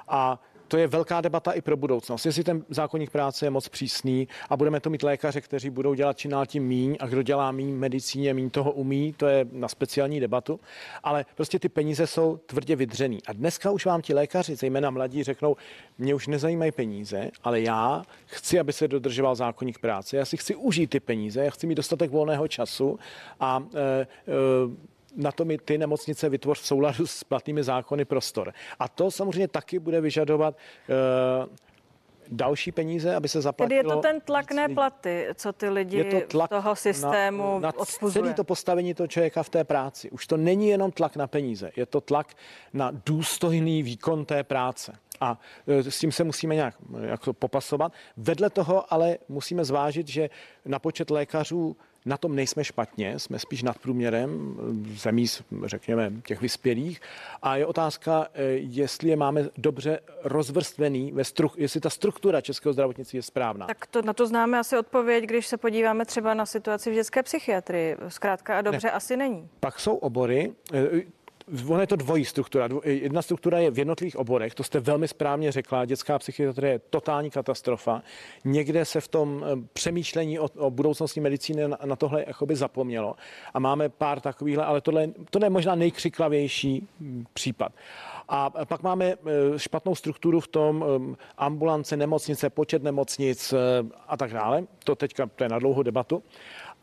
A 0.08 0.42
to 0.68 0.78
je 0.78 0.88
velká 0.88 1.22
debata 1.22 1.52
i 1.52 1.62
pro 1.62 1.78
budoucnost. 1.78 2.26
Jestli 2.26 2.44
ten 2.44 2.66
zákonník 2.70 3.10
práce 3.10 3.46
je 3.46 3.50
moc 3.50 3.70
přísný 3.70 4.28
a 4.50 4.58
budeme 4.58 4.80
to 4.80 4.90
mít 4.90 5.04
lékaře, 5.04 5.42
kteří 5.42 5.70
budou 5.70 5.94
dělat 5.94 6.18
čím 6.18 6.32
tím 6.46 6.64
míň 6.64 6.98
a 7.00 7.08
kdo 7.08 7.22
dělá 7.22 7.52
míň 7.52 7.76
medicíně, 7.76 8.34
míň 8.34 8.50
toho 8.50 8.72
umí, 8.72 9.14
to 9.14 9.28
je 9.28 9.46
na 9.52 9.68
speciální 9.68 10.20
debatu. 10.20 10.60
Ale 11.04 11.26
prostě 11.36 11.60
ty 11.60 11.70
peníze 11.70 12.08
jsou 12.08 12.38
tvrdě 12.46 12.76
vydřený. 12.76 13.20
A 13.28 13.34
dneska 13.34 13.72
už 13.72 13.86
vám 13.86 14.02
ti 14.02 14.14
lékaři, 14.14 14.56
zejména 14.56 14.90
mladí, 14.90 15.24
řeknou, 15.24 15.56
mě 15.98 16.16
už 16.16 16.28
nezajímají 16.28 16.72
peníze, 16.72 17.32
ale 17.44 17.62
já 17.62 18.04
chci, 18.26 18.60
aby 18.60 18.74
se 18.74 18.88
dodržoval 18.88 19.36
zákonník 19.36 19.80
práce. 19.80 20.18
Já 20.18 20.26
si 20.26 20.38
chci 20.38 20.56
užít 20.56 20.90
ty 20.90 21.00
peníze, 21.00 21.46
já 21.46 21.52
chci 21.52 21.68
mít 21.68 21.76
dostatek 21.76 22.12
volného 22.12 22.48
času 22.48 23.00
a 23.40 23.64
e, 23.74 23.82
e, 23.82 24.06
na 25.16 25.32
to 25.32 25.46
mi 25.46 25.58
ty 25.58 25.78
nemocnice 25.78 26.30
vytvoř 26.30 26.62
v 26.62 26.68
souladu 26.68 27.08
s 27.08 27.24
platnými 27.24 27.64
zákony 27.64 28.06
prostor. 28.06 28.54
A 28.80 28.88
to 28.88 29.12
samozřejmě 29.12 29.48
taky 29.48 29.80
bude 29.80 30.02
vyžadovat 30.02 30.56
uh, 30.90 31.56
další 32.28 32.72
peníze, 32.72 33.16
aby 33.16 33.30
se 33.30 33.42
zaplatilo. 33.42 33.84
Tedy 33.84 33.90
je 33.90 33.96
to 33.96 34.02
ten 34.02 34.22
tlak, 34.22 34.52
ne 34.52 34.70
platy, 34.70 35.28
co 35.36 35.54
ty 35.54 35.70
lidi 35.70 35.98
Je 35.98 36.06
to 36.06 36.22
tlak 36.28 36.50
toho 36.50 36.76
systému 36.76 37.54
na, 37.54 37.60
na 37.60 37.80
odpuzuje. 37.80 38.24
celý 38.24 38.34
to 38.34 38.44
postavení 38.44 38.94
toho 38.94 39.08
člověka 39.08 39.44
v 39.44 39.50
té 39.50 39.64
práci. 39.64 40.12
Už 40.12 40.28
to 40.28 40.38
není 40.38 40.70
jenom 40.70 40.92
tlak 40.92 41.16
na 41.16 41.28
peníze, 41.28 41.72
je 41.76 41.86
to 41.86 42.02
tlak 42.02 42.34
na 42.74 42.92
důstojný 43.06 43.84
výkon 43.84 44.26
té 44.26 44.44
práce. 44.44 44.94
A 45.22 45.40
e, 45.68 45.92
s 45.92 46.00
tím 46.00 46.12
se 46.12 46.24
musíme 46.24 46.56
nějak 46.56 46.76
jak 47.02 47.26
to 47.26 47.34
popasovat. 47.34 47.92
Vedle 48.18 48.50
toho 48.50 48.94
ale 48.94 49.18
musíme 49.30 49.66
zvážit, 49.66 50.08
že 50.08 50.30
na 50.66 50.80
počet 50.80 51.10
lékařů 51.10 51.78
na 52.06 52.18
tom 52.18 52.36
nejsme 52.36 52.64
špatně, 52.64 53.20
jsme 53.20 53.40
spíš 53.40 53.64
nad 53.64 53.80
průměrem 53.80 54.58
zemí, 54.96 55.26
řekněme, 55.66 56.12
těch 56.26 56.42
vyspělých. 56.42 57.02
A 57.42 57.56
je 57.56 57.66
otázka, 57.66 58.28
e, 58.34 58.44
jestli 58.54 59.10
je 59.10 59.16
máme 59.16 59.50
dobře 59.58 60.00
rozvrstvený, 60.24 61.12
ve 61.12 61.24
stru, 61.24 61.52
jestli 61.58 61.82
ta 61.82 61.90
struktura 61.90 62.42
českého 62.42 62.74
zdravotnictví 62.74 63.18
je 63.18 63.24
správná. 63.24 63.66
Tak 63.66 63.86
to, 63.86 64.02
na 64.02 64.14
to 64.14 64.28
známe 64.28 64.60
asi 64.60 64.78
odpověď, 64.78 65.24
když 65.24 65.48
se 65.48 65.58
podíváme 65.58 66.06
třeba 66.06 66.34
na 66.34 66.46
situaci 66.46 66.92
v 66.92 66.94
dětské 66.94 67.24
psychiatrii. 67.24 67.98
Zkrátka 68.08 68.58
a 68.58 68.62
dobře 68.62 68.88
ne. 68.88 68.92
asi 68.92 69.18
není. 69.18 69.50
Pak 69.60 69.80
jsou 69.80 69.96
obory, 69.96 70.54
eh, 70.74 71.02
Ono 71.70 71.82
je 71.82 71.88
to 71.88 71.96
dvojí 71.96 72.26
struktura. 72.26 72.70
Jedna 72.84 73.22
struktura 73.22 73.60
je 73.60 73.72
v 73.72 73.80
jednotlivých 73.80 74.16
oborech, 74.16 74.56
to 74.56 74.64
jste 74.64 74.80
velmi 74.80 75.08
správně 75.08 75.52
řekla, 75.52 75.86
dětská 75.86 76.20
psychiatrie 76.20 76.74
je 76.74 76.80
totální 76.80 77.30
katastrofa. 77.30 78.02
Někde 78.46 78.86
se 78.86 79.02
v 79.02 79.08
tom 79.08 79.46
eh, 79.46 79.68
přemýšlení 79.74 80.40
o, 80.40 80.48
o 80.58 80.72
budoucnosti 80.72 81.20
medicíny 81.20 81.68
na, 81.68 81.78
na 81.86 81.96
tohle 81.96 82.24
jakoby 82.28 82.56
zapomnělo. 82.56 83.16
A 83.54 83.60
máme 83.60 83.90
pár 83.90 84.20
takovýchhle, 84.20 84.66
ale 84.66 84.82
tohle, 84.82 85.08
tohle 85.30 85.46
je 85.46 85.50
možná 85.50 85.76
nejkřiklavější 85.76 86.88
hm, 87.00 87.26
případ. 87.34 87.72
A 88.28 88.50
pak 88.66 88.84
máme 88.84 89.06
eh, 89.06 89.60
špatnou 89.60 89.96
strukturu 89.96 90.40
v 90.40 90.48
tom 90.48 90.86
eh, 91.14 91.16
ambulance, 91.38 91.98
nemocnice, 91.98 92.50
počet 92.50 92.84
nemocnic 92.84 93.54
a 94.08 94.18
tak 94.18 94.34
dále. 94.34 94.64
To 94.84 94.96
teďka 94.96 95.30
to 95.36 95.44
je 95.44 95.50
na 95.50 95.60
dlouhou 95.60 95.84
debatu. 95.84 96.24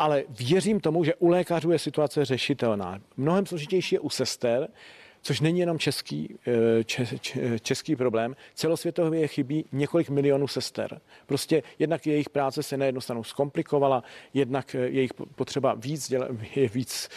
Ale 0.02 0.24
věřím 0.28 0.80
tomu, 0.80 1.04
že 1.04 1.14
u 1.14 1.28
lékařů 1.28 1.70
je 1.70 1.78
situace 1.78 2.24
řešitelná. 2.24 3.00
Mnohem 3.16 3.46
složitější 3.46 3.94
je 3.94 4.00
u 4.00 4.10
sester, 4.10 4.68
což 5.22 5.40
není 5.40 5.60
jenom 5.60 5.78
český, 5.78 6.38
eh, 6.46 6.84
če, 6.84 7.06
če, 7.18 7.58
český 7.58 7.96
problém. 7.96 8.36
Celosvětově 8.54 9.28
chybí 9.28 9.64
několik 9.72 10.10
milionů 10.10 10.48
sester. 10.48 11.00
Prostě 11.26 11.62
jednak 11.78 12.06
jejich 12.06 12.30
práce 12.30 12.62
se 12.62 12.76
na 12.76 12.86
jednu 12.86 13.00
stranu 13.00 13.24
zkomplikovala, 13.24 14.02
jednak 14.34 14.74
eh, 14.74 14.78
jejich 14.78 15.14
potřeba 15.14 15.74
víc, 15.74 16.08
děla, 16.08 16.28
je 16.54 16.68
víc 16.68 17.08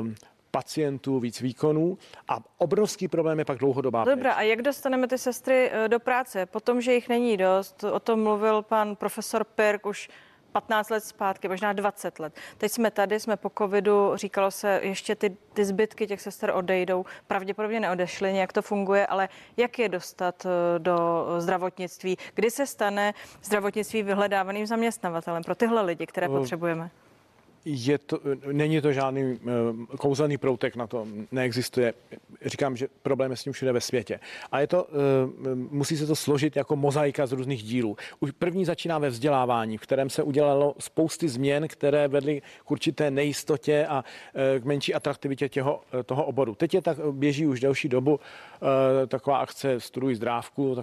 um, 0.00 0.14
pacientů, 0.50 1.20
víc 1.20 1.40
výkonů 1.40 1.98
a 2.28 2.38
obrovský 2.58 3.08
problém 3.08 3.38
je 3.38 3.44
pak 3.44 3.58
dlouhodobá 3.58 4.04
Dobrá, 4.04 4.32
a 4.32 4.42
jak 4.42 4.62
dostaneme 4.62 5.08
ty 5.08 5.18
sestry 5.18 5.70
eh, 5.72 5.88
do 5.88 6.00
práce? 6.00 6.46
Potom, 6.46 6.80
že 6.80 6.94
jich 6.94 7.08
není 7.08 7.36
dost, 7.36 7.84
o 7.84 8.00
tom 8.00 8.22
mluvil 8.22 8.62
pan 8.62 8.96
profesor 8.96 9.44
Pirk 9.44 9.86
už 9.86 10.08
15 10.56 10.90
let 10.90 11.04
zpátky, 11.04 11.48
možná 11.48 11.72
20 11.72 12.18
let. 12.18 12.34
Teď 12.58 12.72
jsme 12.72 12.90
tady, 12.90 13.20
jsme 13.20 13.36
po 13.36 13.50
covidu, 13.58 14.12
říkalo 14.14 14.50
se, 14.50 14.80
ještě 14.82 15.14
ty, 15.14 15.36
ty 15.54 15.64
zbytky 15.64 16.06
těch 16.06 16.20
sester 16.20 16.50
odejdou. 16.54 17.04
Pravděpodobně 17.26 17.80
neodešly, 17.80 18.32
nějak 18.32 18.52
to 18.52 18.62
funguje, 18.62 19.06
ale 19.06 19.28
jak 19.56 19.78
je 19.78 19.88
dostat 19.88 20.46
eh, 20.46 20.78
do 20.78 21.26
zdravotnictví? 21.38 22.18
Kdy 22.34 22.50
se 22.50 22.66
stane 22.66 23.14
zdravotnictví 23.42 24.02
vyhledávaným 24.02 24.66
zaměstnavatelem 24.66 25.42
pro 25.42 25.54
tyhle 25.54 25.82
lidi, 25.82 26.06
které 26.06 26.28
potřebujeme? 26.28 26.90
Je 27.66 27.98
to, 27.98 28.20
není 28.52 28.80
to 28.80 28.92
žádný 28.92 29.22
uh, 29.24 29.86
kouzelný 29.86 30.38
proutek, 30.38 30.76
na 30.76 30.86
to 30.86 31.06
neexistuje. 31.32 31.94
Říkám, 32.46 32.76
že 32.76 32.88
problém 33.02 33.30
je 33.30 33.36
s 33.36 33.42
tím 33.42 33.52
všude 33.52 33.72
ve 33.72 33.80
světě. 33.80 34.20
A 34.52 34.60
je 34.60 34.66
to, 34.66 34.84
uh, 34.84 34.90
musí 35.54 35.96
se 35.96 36.06
to 36.06 36.16
složit 36.16 36.56
jako 36.56 36.76
mozaika 36.76 37.26
z 37.26 37.32
různých 37.32 37.62
dílů. 37.62 37.96
Už 38.20 38.30
první 38.30 38.64
začíná 38.64 38.98
ve 38.98 39.10
vzdělávání, 39.10 39.78
v 39.78 39.80
kterém 39.80 40.10
se 40.10 40.22
udělalo 40.22 40.74
spousty 40.78 41.28
změn, 41.28 41.68
které 41.68 42.08
vedly 42.08 42.42
k 42.64 42.70
určité 42.70 43.10
nejistotě 43.10 43.86
a 43.86 44.04
uh, 44.04 44.62
k 44.62 44.64
menší 44.64 44.94
atraktivitě 44.94 45.48
těho, 45.48 45.82
toho 46.06 46.24
oboru. 46.24 46.54
Teď 46.54 46.74
je 46.74 46.82
tak, 46.82 46.98
běží 47.10 47.46
už 47.46 47.60
delší 47.60 47.88
dobu 47.88 48.20
taková 49.08 49.38
akce 49.38 49.80
Studuj 49.80 50.14
zdrávku 50.14 50.76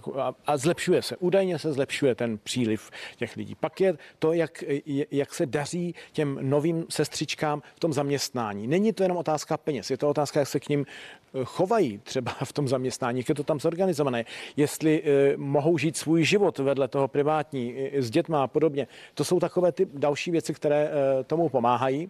a 0.48 0.58
zlepšuje 0.58 1.02
se. 1.02 1.18
Údajně 1.18 1.60
se 1.60 1.74
zlepšuje 1.74 2.16
ten 2.16 2.38
příliv 2.38 2.92
těch 3.16 3.38
lidí. 3.38 3.56
Pak 3.56 3.82
je 3.82 3.98
to, 4.20 4.34
jak, 4.34 4.64
jak 5.12 5.34
se 5.34 5.46
daří 5.46 5.96
těm 6.12 6.40
novým 6.42 6.73
svým 6.74 6.86
sestřičkám 6.90 7.62
v 7.76 7.80
tom 7.80 7.94
zaměstnání. 7.94 8.68
Není 8.68 8.94
to 8.94 9.04
jenom 9.04 9.18
otázka 9.18 9.58
peněz, 9.58 9.92
je 9.92 9.98
to 9.98 10.10
otázka, 10.10 10.40
jak 10.40 10.50
se 10.50 10.60
k 10.60 10.70
ním 10.70 10.86
eh, 10.86 11.40
chovají 11.44 11.98
třeba 12.04 12.32
v 12.44 12.54
tom 12.54 12.68
zaměstnání, 12.68 13.20
jak 13.20 13.30
je 13.30 13.36
to 13.36 13.44
tam 13.44 13.60
zorganizované, 13.60 14.26
jestli 14.58 15.04
eh, 15.04 15.38
mohou 15.38 15.78
žít 15.78 15.98
svůj 15.98 16.24
život 16.24 16.58
vedle 16.58 16.88
toho 16.88 17.08
privátní, 17.08 17.90
s 17.94 18.10
dětma 18.10 18.44
a 18.44 18.48
podobně. 18.48 18.88
To 19.14 19.24
jsou 19.24 19.40
takové 19.40 19.72
ty 19.72 19.88
další 19.94 20.32
věci, 20.32 20.54
které 20.54 20.90
eh, 20.90 21.24
tomu 21.24 21.50
pomáhají. 21.50 22.10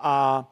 A 0.00 0.44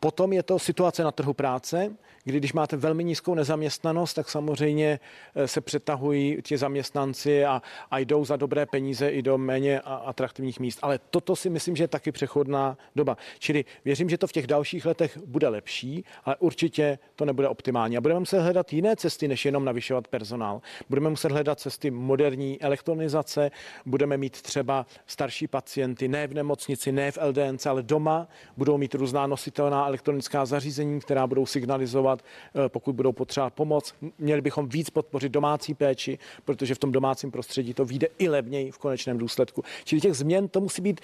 potom 0.00 0.32
je 0.32 0.42
to 0.42 0.58
situace 0.58 1.04
na 1.04 1.12
trhu 1.12 1.32
práce, 1.32 1.90
kdy 2.28 2.38
když 2.38 2.52
máte 2.52 2.76
velmi 2.76 3.04
nízkou 3.04 3.34
nezaměstnanost, 3.34 4.14
tak 4.14 4.28
samozřejmě 4.28 5.00
eh, 5.34 5.48
se 5.48 5.60
přetahují 5.60 6.42
ti 6.42 6.58
zaměstnanci 6.58 7.44
a, 7.44 7.62
a 7.90 7.98
jdou 7.98 8.24
za 8.24 8.36
dobré 8.36 8.66
peníze 8.66 9.08
i 9.08 9.22
do 9.22 9.38
méně 9.38 9.80
atraktivních 9.80 10.60
míst. 10.60 10.78
Ale 10.82 11.00
toto 11.10 11.36
si 11.36 11.50
myslím, 11.50 11.76
že 11.76 11.84
je 11.84 11.88
taky 11.88 12.12
přechodná 12.12 12.78
doba. 12.96 13.16
Čili 13.38 13.64
věřím, 13.84 14.08
že 14.08 14.18
to 14.18 14.26
v 14.26 14.32
těch 14.32 14.46
dalších 14.46 14.86
letech 14.86 15.18
bude 15.26 15.48
lepší, 15.48 16.04
ale 16.24 16.36
určitě 16.38 16.98
to 17.16 17.24
nebude 17.24 17.48
optimální. 17.48 17.96
A 17.96 18.00
budeme 18.00 18.20
muset 18.20 18.40
hledat 18.40 18.72
jiné 18.72 18.96
cesty, 18.96 19.28
než 19.28 19.44
jenom 19.44 19.64
navyšovat 19.64 20.08
personál. 20.08 20.60
Budeme 20.88 21.10
muset 21.10 21.32
hledat 21.32 21.60
cesty 21.60 21.90
moderní 21.90 22.62
elektronizace, 22.62 23.50
budeme 23.86 24.16
mít 24.16 24.42
třeba 24.42 24.86
starší 25.06 25.46
pacienty 25.46 26.08
ne 26.08 26.26
v 26.26 26.34
nemocnici, 26.34 26.92
ne 26.92 27.12
v 27.12 27.18
LDNC, 27.22 27.66
ale 27.66 27.82
doma, 27.82 28.28
budou 28.56 28.78
mít 28.78 28.94
různá 28.94 29.26
nositelná 29.26 29.86
elektronická 29.86 30.46
zařízení, 30.46 31.00
která 31.00 31.26
budou 31.26 31.46
signalizovat 31.46 32.17
například 32.18 32.64
eh, 32.64 32.68
pokud 32.68 32.94
budou 32.94 33.12
potřebovat 33.12 33.54
pomoc. 33.54 33.94
Měli 34.18 34.40
bychom 34.40 34.68
víc 34.68 34.90
podpořit 34.90 35.32
domácí 35.32 35.74
péči, 35.74 36.18
protože 36.44 36.74
v 36.74 36.78
tom 36.78 36.92
domácím 36.92 37.30
prostředí 37.30 37.74
to 37.74 37.84
vyjde 37.84 38.08
i 38.18 38.28
levněji 38.28 38.70
v 38.70 38.78
konečném 38.78 39.18
důsledku. 39.18 39.62
Čili 39.84 40.00
těch 40.00 40.14
změn 40.14 40.48
to 40.48 40.60
musí 40.60 40.82
být 40.82 41.00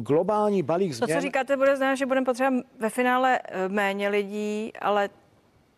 globální 0.00 0.62
balík 0.62 0.92
změn. 0.92 1.08
To, 1.08 1.14
co 1.14 1.20
říkáte, 1.20 1.56
bude 1.56 1.76
znamenat, 1.76 1.96
že 1.96 2.06
budeme 2.06 2.24
potřebovat 2.24 2.64
ve 2.80 2.90
finále 2.90 3.38
eh, 3.44 3.68
méně 3.68 4.08
lidí, 4.08 4.72
ale 4.80 5.08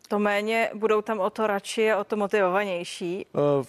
to 0.09 0.18
méně 0.18 0.71
budou 0.75 1.03
tam 1.03 1.21
o 1.21 1.31
to 1.31 1.47
radši 1.47 1.92
a 1.92 1.99
o 1.99 2.05
to 2.05 2.16
motivovanější. 2.16 3.27
Eh, 3.35 3.64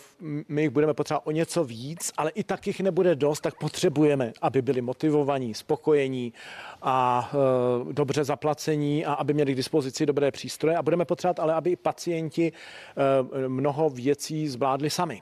my 0.47 0.62
jich 0.62 0.69
budeme 0.69 0.93
potřebovat 0.93 1.28
o 1.28 1.32
něco 1.32 1.63
víc, 1.63 2.12
ale 2.17 2.32
i 2.32 2.43
tak 2.43 2.67
jich 2.67 2.82
nebude 2.82 3.15
dost, 3.15 3.41
tak 3.41 3.56
potřebujeme, 3.56 4.34
aby 4.41 4.62
byli 4.62 4.82
motivovaní, 4.82 5.54
spokojení 5.54 6.34
a 6.82 7.30
e, 7.34 7.93
dobře 7.93 8.23
zaplacení 8.23 9.06
a 9.06 9.13
aby 9.13 9.34
měli 9.34 9.54
k 9.54 9.56
dispozici 9.56 10.06
dobré 10.06 10.32
přístroje. 10.32 10.78
A 10.78 10.82
budeme 10.82 11.06
potřebovat 11.06 11.39
ale, 11.39 11.54
aby 11.54 11.71
i 11.71 11.75
pacienti 11.75 12.52
e, 12.52 13.47
mnoho 13.47 13.89
věcí 13.89 14.47
zvládli 14.47 14.89
sami. 14.89 15.21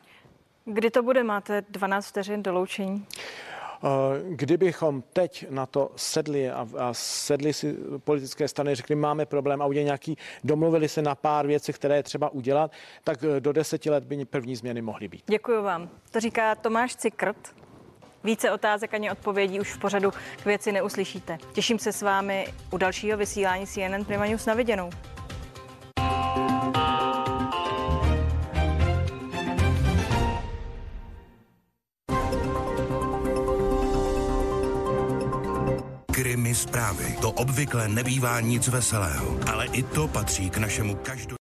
Kdy 0.66 0.92
to 0.92 1.04
bude? 1.04 1.24
Máte 1.24 1.64
12 1.70 2.08
vteřin 2.08 2.44
do 2.44 2.54
loučení? 2.54 3.06
Eh, 3.10 3.57
kdybychom 4.30 5.04
teď 5.13 5.46
na 5.50 5.66
to 5.66 5.92
sedli 5.96 6.52
a, 6.52 6.68
a 6.78 6.94
sedli 6.94 7.54
si 7.54 7.76
politické 8.04 8.48
strany, 8.48 8.76
řekli, 8.76 8.96
máme 8.96 9.26
problém 9.26 9.62
a 9.62 9.66
udělali 9.66 9.86
nějaký, 9.86 10.18
domluvili 10.44 10.90
se 10.90 11.02
na 11.02 11.16
pár 11.16 11.48
věcí, 11.48 11.74
které 11.74 11.96
je 11.96 12.04
třeba 12.04 12.30
udělat, 12.30 12.72
tak 13.04 13.24
eh, 13.24 13.40
do 13.40 13.52
deseti 13.52 13.90
let 13.90 14.04
by 14.04 14.26
první 14.26 14.56
změny 14.56 14.82
mohly 14.82 15.08
být. 15.08 15.24
Děkuji 15.28 15.63
vám. 15.63 15.90
To 16.12 16.20
říká 16.20 16.56
Tomáš 16.56 16.96
Cikrt. 16.96 17.56
Více 18.24 18.52
otázek 18.52 18.94
ani 18.94 19.12
odpovědí 19.12 19.60
už 19.60 19.74
v 19.74 19.80
pořadu 19.80 20.12
k 20.42 20.46
věci 20.46 20.72
neuslyšíte. 20.72 21.38
Těším 21.54 21.80
se 21.80 21.92
s 21.92 22.02
vámi 22.02 22.48
u 22.72 22.78
dalšího 22.78 23.18
vysílání 23.18 23.68
CNN 23.68 24.06
Prima 24.06 24.26
News 24.26 24.46
na 24.46 24.54
viděnou. 24.54 24.90
Zprávy. 36.58 37.15
To 37.22 37.32
obvykle 37.32 37.88
nebývá 37.88 38.41
nic 38.41 38.67
veselého, 38.67 39.39
ale 39.46 39.65
i 39.65 39.84
to 39.84 40.08
patří 40.08 40.50
k 40.50 40.58
našemu 40.58 40.96
každodennímu 40.96 41.28